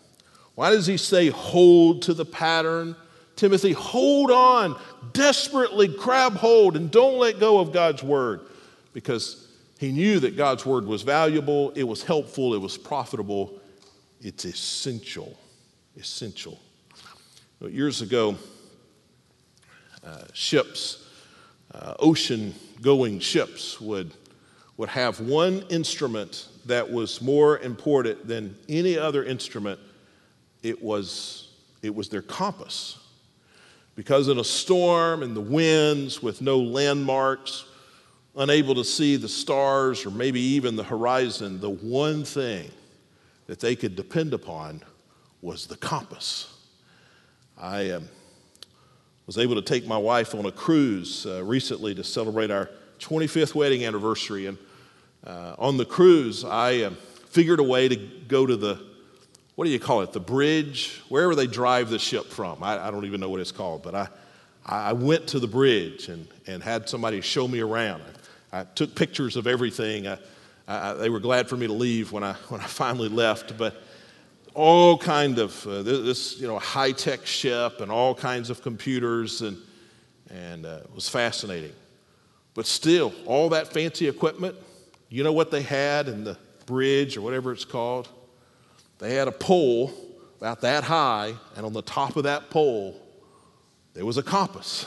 Why 0.56 0.70
does 0.70 0.86
he 0.86 0.98
say, 0.98 1.30
hold 1.30 2.04
to 2.04 2.14
the 2.14 2.26
pattern? 2.26 2.96
Timothy, 3.42 3.72
hold 3.72 4.30
on, 4.30 4.80
desperately 5.14 5.88
grab 5.88 6.34
hold, 6.34 6.76
and 6.76 6.92
don't 6.92 7.18
let 7.18 7.40
go 7.40 7.58
of 7.58 7.74
God's 7.74 8.04
word 8.04 8.42
because 8.94 9.48
he 9.80 9.92
knew 9.92 10.20
that 10.20 10.38
God's 10.38 10.64
word 10.64 10.86
was 10.86 11.02
valuable, 11.02 11.72
it 11.72 11.82
was 11.82 12.04
helpful, 12.04 12.54
it 12.54 12.60
was 12.60 12.78
profitable, 12.78 13.60
it's 14.22 14.46
essential. 14.46 15.36
Essential. 15.98 16.60
Years 17.62 18.04
ago, 18.04 18.36
uh, 20.06 20.26
ships, 20.34 21.08
uh, 21.74 21.96
ocean 21.98 22.54
going 22.80 23.18
ships, 23.20 23.82
would, 23.82 24.14
would 24.78 24.90
have 24.90 25.20
one 25.20 25.64
instrument 25.72 26.48
that 26.68 26.92
was 26.92 27.24
more 27.24 27.58
important 27.58 28.28
than 28.28 28.56
any 28.70 29.00
other 29.00 29.24
instrument. 29.24 29.80
It 30.62 30.80
was, 30.80 31.50
it 31.82 31.96
was 31.96 32.08
their 32.08 32.22
compass. 32.22 33.00
Because 33.96 34.28
in 34.28 34.40
a 34.40 34.44
storm 34.44 35.22
and 35.22 35.36
the 35.36 35.42
winds 35.42 36.24
with 36.24 36.42
no 36.42 36.60
landmarks, 36.60 37.66
unable 38.36 38.76
to 38.76 38.84
see 38.84 39.18
the 39.18 39.28
stars 39.28 40.06
or 40.06 40.12
maybe 40.12 40.40
even 40.40 40.76
the 40.76 40.84
horizon, 40.84 41.60
the 41.60 41.70
one 41.70 42.24
thing 42.24 42.72
that 43.48 43.60
they 43.60 43.76
could 43.76 43.96
depend 43.96 44.34
upon 44.34 44.82
was 45.42 45.68
the 45.68 45.76
compass. 45.76 46.58
I 47.58 47.92
um, 47.92 48.08
was 49.26 49.38
able 49.38 49.56
to 49.56 49.62
take 49.62 49.86
my 49.86 49.98
wife 49.98 50.34
on 50.34 50.46
a 50.46 50.52
cruise 50.52 51.26
uh, 51.26 51.44
recently 51.44 51.94
to 51.96 52.04
celebrate 52.04 52.52
our 52.52 52.70
25th 53.00 53.54
wedding 53.56 53.86
anniversary. 53.86 54.48
And 54.48 54.58
uh, 55.26 55.56
on 55.58 55.78
the 55.78 55.86
cruise, 55.86 56.44
I 56.46 56.84
uh, 56.84 56.92
figured 57.30 57.60
a 57.60 57.64
way 57.64 57.90
to 57.90 57.96
go 57.96 58.46
to 58.46 58.56
the 58.56 58.91
what 59.62 59.66
do 59.66 59.72
you 59.74 59.80
call 59.80 60.02
it? 60.02 60.12
The 60.12 60.20
bridge, 60.20 61.04
wherever 61.08 61.36
they 61.36 61.46
drive 61.46 61.92
the 61.92 62.00
ship 62.00 62.26
from. 62.32 62.64
I, 62.64 62.88
I 62.88 62.90
don't 62.90 63.06
even 63.06 63.22
know 63.22 63.30
what 63.30 63.42
it's 63.42 63.52
called, 63.52 63.84
but 63.84 63.94
I, 63.94 64.08
I 64.66 64.94
went 64.94 65.28
to 65.28 65.40
the 65.40 65.46
bridge 65.46 66.08
and, 66.08 66.28
and 66.48 66.64
had 66.64 66.90
somebody 66.90 67.22
show 67.22 67.48
me 67.48 67.60
around. 67.60 68.02
I, 68.52 68.62
I 68.62 68.64
took 68.64 68.96
pictures 68.96 69.36
of 69.36 69.46
everything. 69.46 70.08
I, 70.08 70.18
I, 70.68 70.94
they 70.94 71.12
were 71.12 71.20
glad 71.20 71.48
for 71.48 71.58
me 71.58 71.68
to 71.68 71.74
leave 71.74 72.12
when 72.12 72.24
I, 72.24 72.34
when 72.50 72.60
I 72.60 72.64
finally 72.64 73.08
left, 73.08 73.56
but 73.56 73.84
all 74.56 74.98
kind 74.98 75.38
of 75.38 75.68
uh, 75.68 75.84
this, 75.84 76.40
you 76.40 76.48
know 76.48 76.58
high 76.58 76.92
tech 76.92 77.28
ship 77.28 77.82
and 77.82 77.92
all 77.92 78.16
kinds 78.16 78.50
of 78.50 78.64
computers 78.64 79.44
and 79.44 79.60
and 80.32 80.66
uh, 80.66 80.80
it 80.86 80.96
was 80.96 81.08
fascinating. 81.08 81.74
But 82.56 82.66
still, 82.66 83.14
all 83.28 83.50
that 83.50 83.68
fancy 83.68 84.08
equipment, 84.08 84.56
you 85.10 85.24
know 85.24 85.34
what 85.34 85.52
they 85.52 85.62
had 85.62 86.08
in 86.08 86.24
the 86.24 86.36
bridge 86.66 87.16
or 87.16 87.22
whatever 87.22 87.52
it's 87.52 87.64
called? 87.64 88.10
They 89.02 89.16
had 89.16 89.28
a 89.28 89.32
pole 89.32 89.92
about 90.38 90.62
that 90.62 90.84
high, 90.84 91.34
and 91.58 91.66
on 91.66 91.74
the 91.74 91.82
top 91.82 92.16
of 92.16 92.24
that 92.24 92.52
pole, 92.52 92.96
there 93.96 94.06
was 94.06 94.18
a 94.18 94.24
compass. 94.24 94.86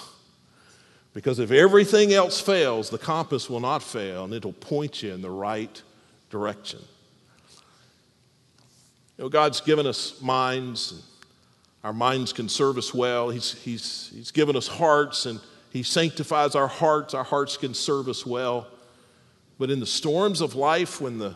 Because 1.13 1.41
if 1.41 1.51
everything 1.51 2.13
else 2.13 2.41
fails, 2.41 2.91
the 2.91 2.99
compass 2.99 3.51
will 3.51 3.59
not 3.59 3.83
fail, 3.83 4.25
and 4.25 4.33
it'll 4.33 4.53
point 4.53 5.03
you 5.03 5.13
in 5.13 5.21
the 5.21 5.31
right 5.31 5.83
direction. 6.31 6.79
You 9.19 9.25
know, 9.25 9.29
God's 9.29 9.61
given 9.61 9.85
us 9.85 10.21
minds, 10.23 10.93
and 10.93 11.03
our 11.83 11.93
minds 11.93 12.33
can 12.33 12.49
serve 12.49 12.79
us 12.79 12.95
well. 12.95 13.31
He's, 13.31 13.55
he's, 13.55 14.13
he's 14.15 14.31
given 14.31 14.57
us 14.57 14.69
hearts, 14.69 15.27
and 15.27 15.41
He 15.71 15.83
sanctifies 15.83 16.55
our 16.55 16.69
hearts. 16.69 17.15
Our 17.15 17.25
hearts 17.25 17.57
can 17.57 17.75
serve 17.75 18.09
us 18.09 18.25
well. 18.25 18.69
But 19.59 19.73
in 19.73 19.81
the 19.81 19.87
storms 19.87 20.41
of 20.41 20.55
life, 20.55 21.01
when 21.01 21.19
the 21.19 21.35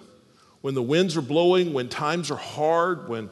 when 0.60 0.74
the 0.74 0.82
winds 0.82 1.16
are 1.16 1.22
blowing, 1.22 1.72
when 1.72 1.88
times 1.88 2.30
are 2.30 2.36
hard, 2.36 3.08
when, 3.08 3.30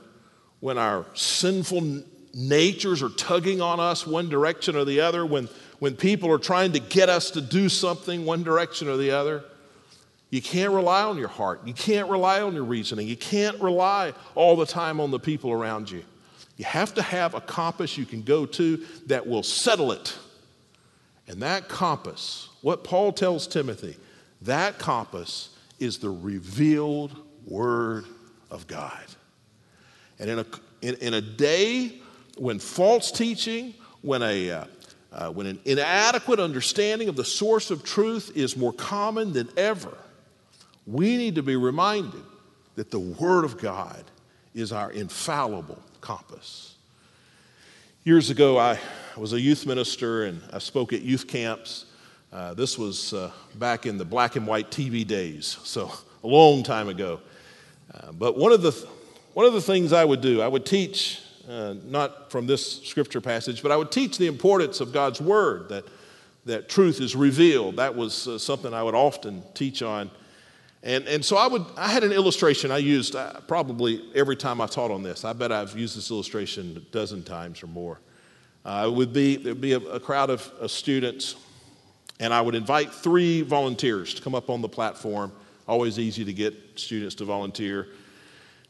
when 0.61 0.79
our 0.79 1.07
sinful 1.15 2.03
natures 2.35 3.03
are 3.03 3.09
tugging 3.11 3.61
on 3.61 3.81
us 3.81 4.07
one 4.07 4.29
direction 4.29 4.77
or 4.77 4.85
the 4.85 5.01
other, 5.01 5.27
when, 5.27 5.49
when 5.79 5.97
people 5.97 6.31
are 6.31 6.39
trying 6.39 6.73
to 6.73 6.79
get 6.79 7.09
us 7.09 7.31
to 7.33 7.41
do 7.41 7.69
something 7.69 8.25
one 8.25 8.43
direction 8.43 8.89
or 8.89 8.97
the 8.97 9.11
other, 9.11 9.45
you 10.31 10.43
can't 10.43 10.73
rely 10.73 11.03
on 11.03 11.19
your 11.19 11.29
heart. 11.29 11.63
You 11.65 11.73
can't 11.73 12.09
rely 12.09 12.41
on 12.41 12.55
your 12.55 12.65
reasoning. 12.65 13.07
You 13.07 13.17
can't 13.17 13.61
rely 13.61 14.13
all 14.35 14.57
the 14.57 14.67
time 14.67 15.01
on 15.01 15.11
the 15.11 15.21
people 15.21 15.53
around 15.53 15.91
you. 15.91 16.05
You 16.57 16.65
have 16.65 16.95
to 16.95 17.03
have 17.03 17.35
a 17.35 17.41
compass 17.41 17.97
you 17.97 18.07
can 18.07 18.23
go 18.23 18.47
to 18.47 18.85
that 19.07 19.27
will 19.27 19.43
settle 19.43 19.93
it. 19.93 20.17
And 21.29 21.43
that 21.43 21.69
compass, 21.69 22.49
what 22.63 22.85
Paul 22.85 23.13
tells 23.13 23.47
Timothy, 23.47 23.97
that 24.43 24.79
compass 24.79 25.51
is 25.79 25.99
the 25.99 26.11
revealed 26.11 27.17
Word 27.47 28.05
of 28.51 28.67
God. 28.67 29.05
And 30.19 30.31
in 30.31 30.39
a, 30.39 30.47
in, 30.83 30.95
in 30.97 31.15
a 31.15 31.21
day 31.21 32.01
when 32.39 32.59
false 32.59 33.11
teaching, 33.11 33.75
when, 34.03 34.23
a, 34.23 34.51
uh, 34.51 34.65
uh, 35.13 35.31
when 35.31 35.47
an 35.47 35.59
inadequate 35.65 36.41
understanding 36.41 37.09
of 37.09 37.17
the 37.17 37.25
source 37.25 37.71
of 37.71 37.83
truth 37.85 38.33
is 38.35 38.57
more 38.57 38.73
common 38.73 39.33
than 39.33 39.49
ever, 39.57 39.97
we 40.87 41.17
need 41.17 41.35
to 41.35 41.43
be 41.43 41.57
reminded 41.57 42.23
that 42.77 42.91
the 42.91 43.01
Word 43.01 43.45
of 43.45 43.59
God 43.59 44.05
is 44.55 44.73
our 44.73 44.91
infallible 44.91 45.83
compass. 46.01 46.77
Years 48.05 48.31
ago, 48.31 48.59
I 48.59 48.79
was 49.17 49.33
a 49.33 49.41
youth 49.41 49.67
minister 49.67 50.25
and 50.25 50.41
I 50.53 50.59
spoke 50.59 50.93
at 50.93 51.03
youth 51.03 51.27
camps. 51.27 51.87
Uh, 52.33 52.55
this 52.55 52.77
was 52.77 53.13
uh, 53.13 53.31
back 53.55 53.87
in 53.87 53.99
the 53.99 54.05
black 54.05 54.37
and 54.37 54.47
white 54.47 54.71
TV 54.71 55.07
days, 55.07 55.59
so 55.63 55.91
a 56.25 56.27
long 56.27 56.63
time 56.63 56.89
ago. 56.89 57.21
Uh, 57.95 58.13
but 58.13 58.37
one 58.37 58.53
of, 58.53 58.63
the, 58.63 58.73
one 59.33 59.47
of 59.47 59.53
the 59.53 59.61
things 59.61 59.93
I 59.93 60.05
would 60.05 60.21
do, 60.21 60.43
I 60.43 60.49
would 60.49 60.67
teach, 60.67 61.21
uh, 61.49 61.75
not 61.85 62.33
from 62.33 62.47
this 62.47 62.83
scripture 62.83 63.21
passage, 63.21 63.63
but 63.63 63.71
I 63.71 63.77
would 63.77 63.93
teach 63.93 64.19
the 64.19 64.27
importance 64.27 64.81
of 64.81 64.93
God's 64.93 65.21
word, 65.21 65.69
that, 65.69 65.85
that 66.47 66.69
truth 66.69 67.01
is 67.01 67.15
revealed. 67.15 67.77
That 67.77 67.95
was 67.95 68.27
uh, 68.27 68.39
something 68.39 68.75
I 68.75 68.83
would 68.83 68.97
often 68.97 69.43
teach 69.55 69.83
on. 69.83 70.11
And, 70.83 71.07
and 71.07 71.25
so 71.25 71.37
I, 71.37 71.47
would, 71.47 71.65
I 71.77 71.89
had 71.89 72.03
an 72.05 72.13
illustration 72.13 72.71
I 72.71 72.79
used 72.79 73.17
probably 73.47 74.05
every 74.15 74.37
time 74.37 74.61
I 74.61 74.67
taught 74.67 74.91
on 74.91 75.03
this. 75.03 75.25
I 75.25 75.33
bet 75.33 75.53
I've 75.53 75.77
used 75.77 75.97
this 75.97 76.11
illustration 76.11 76.77
a 76.77 76.81
dozen 76.93 77.23
times 77.23 77.63
or 77.63 77.69
more. 77.69 78.01
it 78.67 78.93
would 78.93 79.13
be, 79.13 79.37
there'd 79.37 79.61
be 79.61 79.73
a, 79.73 79.79
a 79.79 80.01
crowd 80.01 80.31
of, 80.31 80.49
of 80.61 80.71
students 80.71 81.37
And 82.19 82.33
I 82.33 82.41
would 82.41 82.55
invite 82.55 82.93
three 82.93 83.43
volunteers 83.43 84.15
to 84.15 84.23
come 84.23 84.35
up 84.35 84.49
on 84.49 84.63
the 84.63 84.69
platform. 84.69 85.33
Always 85.69 85.99
easy 85.99 86.25
to 86.25 86.33
get 86.33 86.55
students 86.77 87.15
to 87.17 87.25
volunteer. 87.25 87.89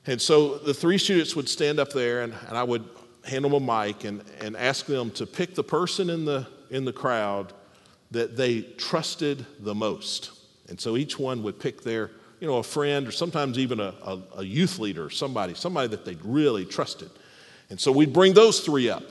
And 0.06 0.20
so 0.20 0.58
the 0.58 0.74
three 0.74 0.98
students 0.98 1.36
would 1.36 1.48
stand 1.48 1.78
up 1.78 1.92
there, 1.92 2.22
and, 2.22 2.32
and 2.48 2.56
I 2.56 2.62
would 2.62 2.84
hand 3.24 3.44
them 3.44 3.52
a 3.52 3.60
mic 3.60 4.04
and, 4.04 4.22
and 4.40 4.56
ask 4.56 4.86
them 4.86 5.10
to 5.12 5.26
pick 5.26 5.54
the 5.54 5.64
person 5.64 6.10
in 6.10 6.24
the, 6.24 6.46
in 6.70 6.84
the 6.84 6.92
crowd 6.92 7.52
that 8.12 8.36
they 8.36 8.62
trusted 8.62 9.44
the 9.60 9.74
most. 9.74 10.30
And 10.68 10.80
so 10.80 10.96
each 10.96 11.18
one 11.18 11.42
would 11.42 11.58
pick 11.58 11.82
their, 11.82 12.10
you 12.40 12.46
know, 12.46 12.58
a 12.58 12.62
friend 12.62 13.06
or 13.06 13.10
sometimes 13.10 13.58
even 13.58 13.80
a, 13.80 13.94
a, 14.02 14.18
a 14.38 14.44
youth 14.44 14.78
leader, 14.78 15.10
somebody, 15.10 15.54
somebody 15.54 15.88
that 15.88 16.04
they 16.04 16.16
really 16.22 16.64
trusted. 16.64 17.10
And 17.70 17.80
so 17.80 17.90
we'd 17.90 18.12
bring 18.12 18.32
those 18.32 18.60
three 18.60 18.88
up. 18.88 19.02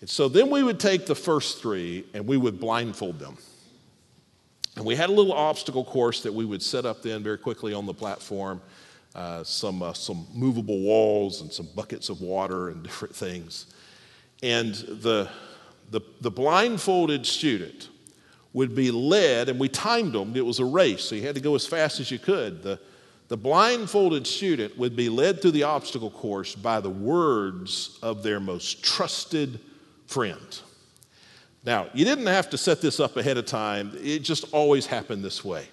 And 0.00 0.10
so 0.10 0.28
then 0.28 0.50
we 0.50 0.62
would 0.62 0.78
take 0.78 1.06
the 1.06 1.14
first 1.14 1.60
three 1.60 2.04
and 2.14 2.26
we 2.26 2.36
would 2.36 2.60
blindfold 2.60 3.18
them. 3.18 3.36
And 4.76 4.84
we 4.84 4.94
had 4.94 5.08
a 5.08 5.12
little 5.12 5.32
obstacle 5.32 5.84
course 5.84 6.22
that 6.22 6.32
we 6.32 6.44
would 6.44 6.62
set 6.62 6.84
up 6.84 7.02
then 7.02 7.22
very 7.22 7.38
quickly 7.38 7.72
on 7.72 7.86
the 7.86 7.94
platform. 7.94 8.60
Uh, 9.14 9.42
some, 9.42 9.82
uh, 9.82 9.94
some 9.94 10.26
movable 10.34 10.78
walls 10.80 11.40
and 11.40 11.50
some 11.50 11.66
buckets 11.74 12.10
of 12.10 12.20
water 12.20 12.68
and 12.68 12.82
different 12.82 13.16
things. 13.16 13.64
And 14.42 14.74
the, 14.74 15.30
the, 15.90 16.02
the 16.20 16.30
blindfolded 16.30 17.24
student 17.24 17.88
would 18.52 18.74
be 18.74 18.90
led, 18.90 19.48
and 19.48 19.58
we 19.58 19.70
timed 19.70 20.12
them. 20.12 20.36
It 20.36 20.44
was 20.44 20.58
a 20.58 20.66
race, 20.66 21.02
so 21.02 21.14
you 21.14 21.22
had 21.22 21.34
to 21.34 21.40
go 21.40 21.54
as 21.54 21.66
fast 21.66 21.98
as 21.98 22.10
you 22.10 22.18
could. 22.18 22.62
The, 22.62 22.78
the 23.28 23.38
blindfolded 23.38 24.26
student 24.26 24.76
would 24.76 24.94
be 24.94 25.08
led 25.08 25.40
through 25.40 25.52
the 25.52 25.62
obstacle 25.62 26.10
course 26.10 26.54
by 26.54 26.80
the 26.80 26.90
words 26.90 27.98
of 28.02 28.22
their 28.22 28.38
most 28.38 28.82
trusted 28.84 29.60
friend. 30.06 30.60
Now, 31.64 31.88
you 31.92 32.04
didn't 32.04 32.26
have 32.26 32.50
to 32.50 32.58
set 32.58 32.80
this 32.80 33.00
up 33.00 33.16
ahead 33.16 33.36
of 33.36 33.46
time, 33.46 33.92
it 34.00 34.20
just 34.20 34.52
always 34.52 34.86
happened 34.86 35.24
this 35.24 35.44
way. 35.44 35.66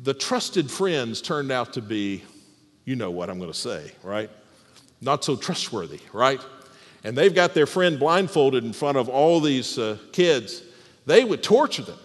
The 0.00 0.14
trusted 0.14 0.70
friends 0.70 1.20
turned 1.20 1.50
out 1.50 1.72
to 1.74 1.82
be, 1.82 2.22
you 2.84 2.96
know 2.96 3.10
what 3.10 3.28
I'm 3.28 3.38
going 3.38 3.52
to 3.52 3.58
say, 3.58 3.92
right? 4.02 4.30
Not 5.00 5.24
so 5.24 5.36
trustworthy, 5.36 6.00
right? 6.12 6.40
And 7.04 7.16
they've 7.16 7.34
got 7.34 7.54
their 7.54 7.66
friend 7.66 7.98
blindfolded 7.98 8.64
in 8.64 8.72
front 8.72 8.96
of 8.96 9.08
all 9.08 9.40
these 9.40 9.78
uh, 9.78 9.98
kids 10.12 10.62
they 11.08 11.24
would 11.24 11.42
torture 11.42 11.82
them. 11.82 11.98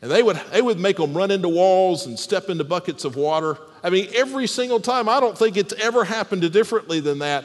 And 0.00 0.10
they 0.10 0.22
would, 0.22 0.40
they 0.52 0.62
would 0.62 0.80
make 0.80 0.96
them 0.96 1.14
run 1.14 1.30
into 1.30 1.48
walls 1.48 2.06
and 2.06 2.18
step 2.18 2.48
into 2.48 2.64
buckets 2.64 3.04
of 3.04 3.14
water. 3.14 3.58
I 3.82 3.90
mean, 3.90 4.08
every 4.14 4.46
single 4.46 4.80
time. 4.80 5.08
I 5.08 5.20
don't 5.20 5.36
think 5.36 5.56
it's 5.56 5.74
ever 5.74 6.02
happened 6.02 6.50
differently 6.50 7.00
than 7.00 7.18
that. 7.18 7.44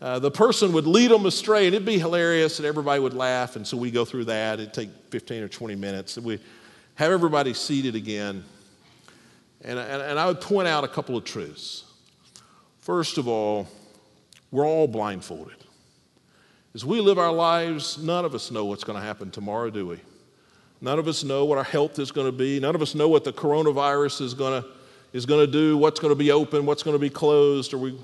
Uh, 0.00 0.18
the 0.18 0.30
person 0.30 0.72
would 0.72 0.86
lead 0.86 1.10
them 1.10 1.26
astray, 1.26 1.66
and 1.66 1.74
it'd 1.74 1.86
be 1.86 1.98
hilarious, 1.98 2.58
and 2.58 2.66
everybody 2.66 3.00
would 3.00 3.12
laugh. 3.12 3.56
And 3.56 3.66
so 3.66 3.76
we 3.76 3.90
go 3.90 4.04
through 4.04 4.24
that. 4.26 4.58
It'd 4.58 4.72
take 4.72 4.88
15 5.10 5.42
or 5.42 5.48
20 5.48 5.74
minutes. 5.74 6.16
And 6.16 6.24
we 6.24 6.38
have 6.94 7.12
everybody 7.12 7.52
seated 7.52 7.94
again. 7.94 8.44
And, 9.62 9.78
and, 9.78 10.02
and 10.02 10.18
I 10.18 10.26
would 10.26 10.40
point 10.40 10.68
out 10.68 10.84
a 10.84 10.88
couple 10.88 11.16
of 11.16 11.24
truths. 11.24 11.84
First 12.80 13.18
of 13.18 13.28
all, 13.28 13.68
we're 14.50 14.66
all 14.66 14.88
blindfolded. 14.88 15.56
As 16.74 16.84
we 16.84 17.00
live 17.00 17.18
our 17.18 17.32
lives, 17.32 17.98
none 17.98 18.24
of 18.24 18.34
us 18.34 18.50
know 18.50 18.64
what's 18.64 18.84
going 18.84 18.98
to 18.98 19.04
happen 19.04 19.30
tomorrow, 19.30 19.70
do 19.70 19.86
we? 19.86 20.00
None 20.80 20.98
of 20.98 21.08
us 21.08 21.24
know 21.24 21.44
what 21.44 21.58
our 21.58 21.64
health 21.64 21.98
is 21.98 22.10
going 22.10 22.26
to 22.26 22.32
be. 22.32 22.58
None 22.58 22.74
of 22.74 22.80
us 22.80 22.94
know 22.94 23.08
what 23.08 23.24
the 23.24 23.32
coronavirus 23.32 24.22
is 24.22 24.32
going 24.32 24.62
to, 24.62 24.68
is 25.12 25.26
going 25.26 25.44
to 25.44 25.50
do, 25.50 25.76
what's 25.76 26.00
going 26.00 26.12
to 26.12 26.18
be 26.18 26.30
open, 26.30 26.64
what's 26.64 26.82
going 26.82 26.94
to 26.94 27.00
be 27.00 27.10
closed, 27.10 27.74
or 27.74 27.78
we, 27.78 27.98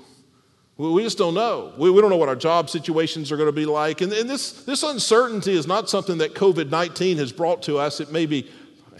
we 0.77 1.01
just 1.03 1.17
don't 1.17 1.33
know. 1.33 1.73
We, 1.77 1.89
don't 1.89 2.11
know 2.11 2.17
what 2.17 2.29
our 2.29 2.35
job 2.35 2.69
situations 2.69 3.31
are 3.31 3.37
going 3.37 3.47
to 3.47 3.53
be 3.53 3.65
like. 3.65 4.01
And, 4.01 4.13
and 4.13 4.29
this, 4.29 4.51
this 4.63 4.83
uncertainty 4.83 5.53
is 5.53 5.65
not 5.65 5.89
something 5.89 6.19
that 6.19 6.35
COVID 6.35 6.69
19 6.69 7.17
has 7.17 7.31
brought 7.31 7.63
to 7.63 7.77
us. 7.77 7.99
It 7.99 8.11
maybe 8.11 8.49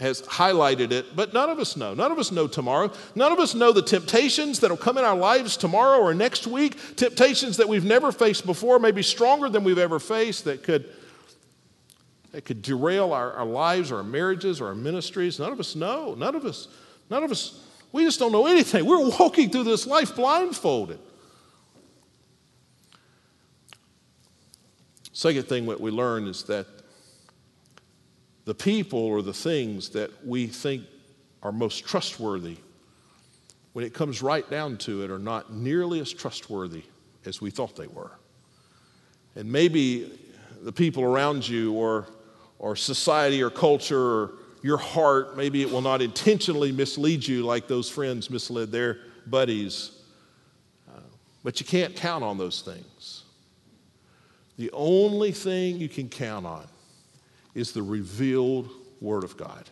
has 0.00 0.22
highlighted 0.22 0.92
it, 0.92 1.16
but 1.16 1.32
none 1.32 1.50
of 1.50 1.58
us 1.58 1.76
know. 1.76 1.94
None 1.94 2.10
of 2.10 2.18
us 2.18 2.32
know 2.32 2.46
tomorrow. 2.46 2.92
None 3.14 3.32
of 3.32 3.38
us 3.38 3.54
know 3.54 3.72
the 3.72 3.82
temptations 3.82 4.60
that 4.60 4.70
will 4.70 4.76
come 4.76 4.98
in 4.98 5.04
our 5.04 5.16
lives 5.16 5.56
tomorrow 5.56 5.98
or 5.98 6.14
next 6.14 6.46
week, 6.46 6.96
temptations 6.96 7.56
that 7.56 7.68
we've 7.68 7.84
never 7.84 8.12
faced 8.12 8.46
before, 8.46 8.78
maybe 8.78 9.02
stronger 9.02 9.48
than 9.48 9.64
we've 9.64 9.78
ever 9.78 9.98
faced, 9.98 10.44
that 10.44 10.62
could 10.62 10.88
it 12.34 12.44
could 12.44 12.60
derail 12.60 13.12
our, 13.14 13.32
our 13.32 13.46
lives, 13.46 13.90
or 13.90 13.96
our 13.96 14.02
marriages, 14.04 14.60
or 14.60 14.66
our 14.66 14.74
ministries. 14.74 15.38
None 15.38 15.50
of 15.50 15.58
us 15.58 15.74
know. 15.74 16.14
None 16.14 16.34
of 16.34 16.44
us, 16.44 16.68
none 17.08 17.24
of 17.24 17.30
us, 17.30 17.64
we 17.90 18.04
just 18.04 18.18
don't 18.18 18.32
know 18.32 18.46
anything. 18.46 18.84
We're 18.84 19.08
walking 19.18 19.50
through 19.50 19.64
this 19.64 19.86
life 19.86 20.14
blindfolded. 20.14 20.98
Second 25.18 25.48
thing 25.48 25.66
what 25.66 25.80
we 25.80 25.90
learn 25.90 26.28
is 26.28 26.44
that 26.44 26.64
the 28.44 28.54
people 28.54 29.00
or 29.00 29.20
the 29.20 29.32
things 29.32 29.88
that 29.88 30.12
we 30.24 30.46
think 30.46 30.84
are 31.42 31.50
most 31.50 31.84
trustworthy, 31.84 32.56
when 33.72 33.84
it 33.84 33.92
comes 33.92 34.22
right 34.22 34.48
down 34.48 34.76
to 34.76 35.02
it, 35.02 35.10
are 35.10 35.18
not 35.18 35.52
nearly 35.52 35.98
as 35.98 36.12
trustworthy 36.12 36.84
as 37.24 37.40
we 37.40 37.50
thought 37.50 37.74
they 37.74 37.88
were. 37.88 38.12
And 39.34 39.50
maybe 39.50 40.20
the 40.62 40.70
people 40.70 41.02
around 41.02 41.48
you 41.48 41.72
or 41.72 42.06
or 42.60 42.76
society 42.76 43.42
or 43.42 43.50
culture 43.50 44.00
or 44.00 44.32
your 44.62 44.78
heart, 44.78 45.36
maybe 45.36 45.62
it 45.62 45.68
will 45.72 45.82
not 45.82 46.00
intentionally 46.00 46.70
mislead 46.70 47.26
you 47.26 47.42
like 47.42 47.66
those 47.66 47.90
friends 47.90 48.30
misled 48.30 48.70
their 48.70 48.98
buddies. 49.26 50.00
Uh, 50.88 51.00
but 51.42 51.58
you 51.58 51.66
can't 51.66 51.96
count 51.96 52.22
on 52.22 52.38
those 52.38 52.62
things. 52.62 53.24
The 54.58 54.70
only 54.72 55.32
thing 55.32 55.78
you 55.78 55.88
can 55.88 56.08
count 56.08 56.44
on 56.44 56.66
is 57.54 57.72
the 57.72 57.82
revealed 57.82 58.68
Word 59.00 59.24
of 59.24 59.36
God. 59.36 59.64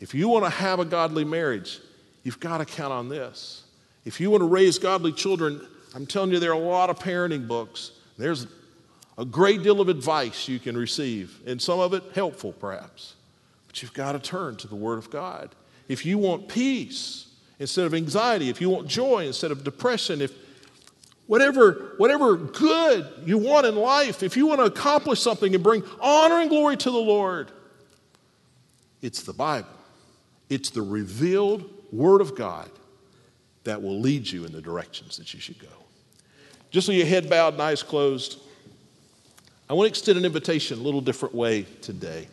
If 0.00 0.14
you 0.14 0.28
want 0.28 0.44
to 0.44 0.50
have 0.50 0.80
a 0.80 0.84
godly 0.84 1.24
marriage, 1.24 1.80
you've 2.22 2.40
got 2.40 2.58
to 2.58 2.64
count 2.64 2.92
on 2.92 3.08
this. 3.08 3.62
If 4.04 4.20
you 4.20 4.30
want 4.30 4.40
to 4.40 4.48
raise 4.48 4.78
godly 4.78 5.12
children, 5.12 5.66
I'm 5.94 6.06
telling 6.06 6.30
you, 6.30 6.38
there 6.38 6.50
are 6.50 6.60
a 6.60 6.66
lot 6.66 6.90
of 6.90 6.98
parenting 6.98 7.46
books. 7.46 7.92
There's 8.18 8.46
a 9.16 9.24
great 9.24 9.62
deal 9.62 9.80
of 9.80 9.88
advice 9.88 10.48
you 10.48 10.58
can 10.58 10.76
receive, 10.76 11.38
and 11.46 11.60
some 11.60 11.78
of 11.78 11.94
it 11.94 12.02
helpful 12.14 12.52
perhaps. 12.52 13.14
But 13.66 13.82
you've 13.82 13.94
got 13.94 14.12
to 14.12 14.18
turn 14.18 14.56
to 14.56 14.66
the 14.66 14.74
Word 14.74 14.98
of 14.98 15.10
God. 15.10 15.54
If 15.88 16.06
you 16.06 16.18
want 16.18 16.48
peace 16.48 17.28
instead 17.58 17.84
of 17.86 17.94
anxiety, 17.94 18.48
if 18.48 18.60
you 18.60 18.70
want 18.70 18.88
joy 18.88 19.26
instead 19.26 19.50
of 19.50 19.62
depression, 19.62 20.20
if 20.20 20.32
whatever, 21.26 21.94
whatever 21.96 22.36
good 22.36 23.06
you 23.24 23.38
want 23.38 23.66
in 23.66 23.76
life, 23.76 24.22
if 24.22 24.36
you 24.36 24.46
want 24.46 24.60
to 24.60 24.66
accomplish 24.66 25.20
something 25.20 25.54
and 25.54 25.62
bring 25.62 25.82
honor 26.00 26.40
and 26.40 26.50
glory 26.50 26.76
to 26.76 26.90
the 26.90 26.98
Lord, 26.98 27.50
it's 29.02 29.22
the 29.22 29.32
Bible. 29.32 29.68
It's 30.48 30.70
the 30.70 30.82
revealed 30.82 31.70
Word 31.92 32.20
of 32.20 32.34
God 32.36 32.70
that 33.64 33.82
will 33.82 33.98
lead 34.00 34.30
you 34.30 34.44
in 34.44 34.52
the 34.52 34.60
directions 34.60 35.16
that 35.16 35.32
you 35.32 35.40
should 35.40 35.58
go. 35.58 35.68
Just 36.70 36.86
so 36.86 36.92
your 36.92 37.06
head 37.06 37.30
bowed 37.30 37.54
and 37.54 37.62
eyes 37.62 37.82
closed. 37.82 38.38
I 39.68 39.74
want 39.74 39.86
to 39.86 39.88
extend 39.88 40.18
an 40.18 40.24
invitation 40.24 40.78
a 40.78 40.82
little 40.82 41.00
different 41.00 41.34
way 41.34 41.62
today. 41.80 42.28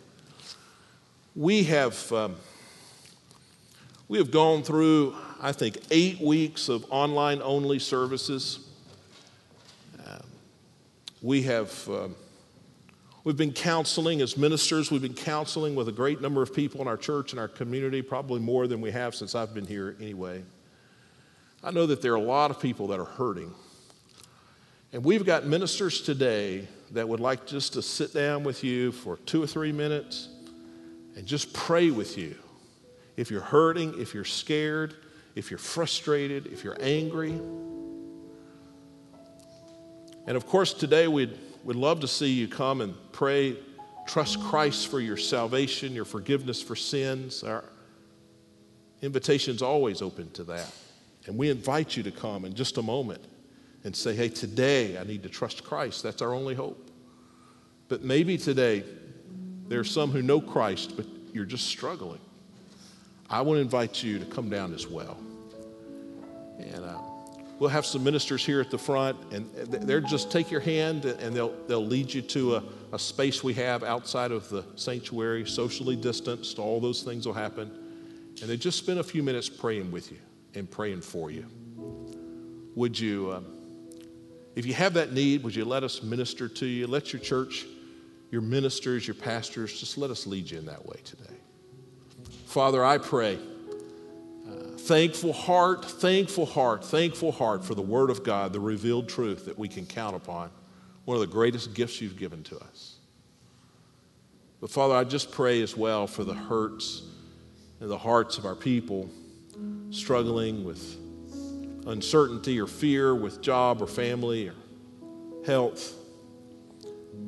We 1.35 1.63
have, 1.63 2.11
um, 2.11 2.35
we 4.09 4.17
have 4.17 4.31
gone 4.31 4.63
through, 4.63 5.15
I 5.39 5.53
think, 5.53 5.77
eight 5.91 6.19
weeks 6.19 6.67
of 6.67 6.85
online 6.89 7.41
only 7.41 7.79
services. 7.79 8.67
Uh, 11.21 11.27
we 11.27 11.43
have 11.43 11.89
um, 11.89 12.15
we've 13.23 13.37
been 13.37 13.53
counseling 13.53 14.21
as 14.21 14.37
ministers. 14.37 14.91
We've 14.91 15.01
been 15.01 15.13
counseling 15.13 15.75
with 15.75 15.87
a 15.87 15.91
great 15.91 16.21
number 16.21 16.41
of 16.41 16.53
people 16.53 16.81
in 16.81 16.87
our 16.87 16.97
church 16.97 17.31
and 17.31 17.39
our 17.39 17.47
community, 17.47 18.01
probably 18.01 18.39
more 18.39 18.67
than 18.67 18.81
we 18.81 18.91
have 18.91 19.15
since 19.15 19.35
I've 19.35 19.53
been 19.53 19.65
here 19.65 19.95
anyway. 19.99 20.43
I 21.63 21.71
know 21.71 21.85
that 21.85 22.01
there 22.01 22.13
are 22.13 22.17
a 22.17 22.21
lot 22.21 22.51
of 22.51 22.59
people 22.59 22.87
that 22.87 22.99
are 22.99 23.05
hurting. 23.05 23.53
And 24.93 25.05
we've 25.05 25.25
got 25.25 25.45
ministers 25.45 26.01
today 26.01 26.67
that 26.91 27.07
would 27.07 27.19
like 27.19 27.45
just 27.45 27.73
to 27.73 27.81
sit 27.81 28.13
down 28.13 28.43
with 28.43 28.63
you 28.63 28.91
for 28.91 29.17
two 29.17 29.41
or 29.41 29.47
three 29.47 29.71
minutes 29.71 30.27
and 31.15 31.25
just 31.25 31.53
pray 31.53 31.91
with 31.91 32.17
you. 32.17 32.35
If 33.15 33.31
you're 33.31 33.41
hurting, 33.41 33.99
if 34.01 34.13
you're 34.13 34.25
scared, 34.25 34.95
if 35.35 35.51
you're 35.51 35.59
frustrated, 35.59 36.47
if 36.47 36.63
you're 36.63 36.77
angry. 36.81 37.39
And 40.27 40.37
of 40.37 40.45
course, 40.45 40.73
today 40.73 41.07
we'd, 41.07 41.37
we'd 41.63 41.77
love 41.77 41.99
to 42.01 42.07
see 42.07 42.31
you 42.31 42.47
come 42.47 42.81
and 42.81 42.95
pray, 43.11 43.57
trust 44.07 44.39
Christ 44.41 44.87
for 44.87 44.99
your 44.99 45.17
salvation, 45.17 45.93
your 45.93 46.05
forgiveness 46.05 46.61
for 46.61 46.75
sins. 46.75 47.43
Our 47.43 47.63
invitation's 49.01 49.61
always 49.61 50.01
open 50.01 50.29
to 50.31 50.43
that. 50.45 50.71
And 51.27 51.37
we 51.37 51.49
invite 51.49 51.97
you 51.97 52.03
to 52.03 52.11
come 52.11 52.45
in 52.45 52.53
just 52.53 52.77
a 52.77 52.81
moment 52.81 53.23
and 53.83 53.95
say, 53.95 54.15
hey, 54.15 54.29
today 54.29 54.97
I 54.97 55.03
need 55.03 55.23
to 55.23 55.29
trust 55.29 55.63
Christ. 55.63 56.03
That's 56.03 56.21
our 56.21 56.33
only 56.33 56.55
hope. 56.55 56.89
But 57.87 58.03
maybe 58.03 58.37
today 58.37 58.83
there 59.67 59.79
are 59.79 59.85
some 59.85 60.11
who 60.11 60.21
know 60.21 60.39
Christ, 60.39 60.95
but 60.95 61.05
you're 61.33 61.45
just 61.45 61.67
struggling. 61.67 62.19
I 63.29 63.41
want 63.41 63.57
to 63.57 63.61
invite 63.61 64.03
you 64.03 64.19
to 64.19 64.25
come 64.25 64.49
down 64.49 64.73
as 64.73 64.87
well. 64.87 65.17
And 66.59 66.83
uh, 66.83 66.99
we'll 67.61 67.69
have 67.69 67.85
some 67.85 68.03
ministers 68.03 68.43
here 68.43 68.59
at 68.59 68.71
the 68.71 68.77
front, 68.77 69.15
and 69.31 69.47
they're 69.53 70.01
just 70.01 70.31
take 70.31 70.49
your 70.49 70.59
hand 70.59 71.05
and 71.05 71.35
they'll, 71.35 71.53
they'll 71.67 71.85
lead 71.85 72.11
you 72.11 72.19
to 72.19 72.55
a, 72.55 72.63
a 72.91 72.97
space 72.97 73.43
we 73.43 73.53
have 73.53 73.83
outside 73.83 74.31
of 74.31 74.49
the 74.49 74.65
sanctuary, 74.75 75.45
socially 75.45 75.95
distanced. 75.95 76.57
All 76.57 76.79
those 76.79 77.03
things 77.03 77.27
will 77.27 77.35
happen. 77.35 77.71
And 78.41 78.49
they 78.49 78.57
just 78.57 78.79
spend 78.79 78.97
a 78.97 79.03
few 79.03 79.21
minutes 79.21 79.47
praying 79.47 79.91
with 79.91 80.11
you 80.11 80.17
and 80.55 80.71
praying 80.71 81.01
for 81.01 81.29
you. 81.29 81.45
Would 82.73 82.99
you, 82.99 83.31
um, 83.31 83.45
if 84.55 84.65
you 84.65 84.73
have 84.73 84.95
that 84.95 85.13
need, 85.13 85.43
would 85.43 85.53
you 85.53 85.63
let 85.63 85.83
us 85.83 86.01
minister 86.01 86.47
to 86.47 86.65
you? 86.65 86.87
Let 86.87 87.13
your 87.13 87.19
church, 87.19 87.67
your 88.31 88.41
ministers, 88.41 89.05
your 89.05 89.13
pastors, 89.13 89.79
just 89.79 89.99
let 89.99 90.09
us 90.09 90.25
lead 90.25 90.49
you 90.49 90.57
in 90.57 90.65
that 90.65 90.83
way 90.83 90.97
today. 91.03 91.35
Father, 92.47 92.83
I 92.83 92.97
pray 92.97 93.37
thankful 94.91 95.31
heart, 95.31 95.85
thankful 95.85 96.45
heart, 96.45 96.83
thankful 96.83 97.31
heart 97.31 97.63
for 97.63 97.75
the 97.75 97.81
Word 97.81 98.09
of 98.09 98.25
God, 98.25 98.51
the 98.51 98.59
revealed 98.59 99.07
truth 99.07 99.45
that 99.45 99.57
we 99.57 99.69
can 99.69 99.85
count 99.85 100.17
upon. 100.17 100.51
One 101.05 101.15
of 101.15 101.21
the 101.21 101.27
greatest 101.27 101.73
gifts 101.73 102.01
you've 102.01 102.17
given 102.17 102.43
to 102.43 102.59
us. 102.59 102.97
But 104.59 104.69
Father, 104.69 104.93
I 104.93 105.05
just 105.05 105.31
pray 105.31 105.61
as 105.61 105.77
well 105.77 106.07
for 106.07 106.25
the 106.25 106.33
hurts 106.33 107.03
and 107.79 107.89
the 107.89 107.97
hearts 107.97 108.37
of 108.37 108.45
our 108.45 108.53
people 108.53 109.09
struggling 109.91 110.65
with 110.65 110.97
uncertainty 111.87 112.59
or 112.59 112.67
fear 112.67 113.15
with 113.15 113.41
job 113.41 113.81
or 113.81 113.87
family 113.87 114.49
or 114.49 114.55
health. 115.45 115.93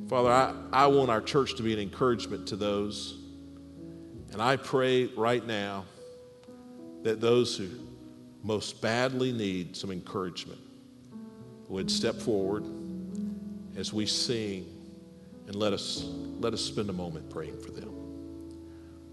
Father, 0.10 0.30
I, 0.30 0.54
I 0.74 0.88
want 0.88 1.10
our 1.10 1.22
church 1.22 1.56
to 1.56 1.64
be 1.64 1.72
an 1.72 1.80
encouragement 1.80 2.46
to 2.48 2.58
those. 2.58 3.18
And 4.34 4.42
I 4.42 4.58
pray 4.58 5.06
right 5.16 5.48
now 5.48 5.86
that 7.04 7.22
those 7.22 7.56
who 7.56 7.70
most 8.42 8.82
badly 8.82 9.32
need 9.32 9.76
some 9.76 9.92
encouragement 9.92 10.60
would 11.70 11.90
step 11.90 12.16
forward 12.16 12.66
as 13.76 13.94
we 13.94 14.06
sing 14.06 14.66
and 15.48 15.56
let 15.56 15.74
us 15.74 16.06
let 16.40 16.54
us 16.54 16.62
spend 16.62 16.90
a 16.90 16.94
moment 16.94 17.30
praying 17.30 17.60
for 17.62 17.72
them. 17.72 17.92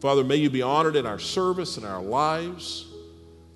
Father, 0.00 0.24
may 0.24 0.36
you 0.36 0.50
be 0.50 0.62
honored 0.62 0.96
in 0.96 1.06
our 1.06 1.18
service 1.18 1.76
and 1.76 1.86
our 1.86 2.02
lives 2.02 2.86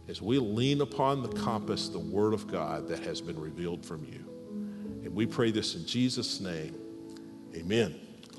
as 0.08 0.20
we 0.20 0.38
lean 0.38 0.80
upon 0.80 1.22
the 1.22 1.28
compass, 1.28 1.88
the 1.88 1.98
Word 1.98 2.34
of 2.34 2.46
God 2.46 2.88
that 2.88 3.00
has 3.00 3.20
been 3.20 3.40
revealed 3.40 3.84
from 3.84 4.04
you. 4.04 4.24
And 5.04 5.14
we 5.14 5.26
pray 5.26 5.50
this 5.50 5.74
in 5.74 5.86
Jesus' 5.86 6.40
name. 6.40 6.76
Amen. 7.56 7.94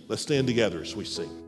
Let's 0.07 0.21
stand 0.21 0.47
together 0.47 0.81
as 0.81 0.95
we 0.95 1.05
sing. 1.05 1.44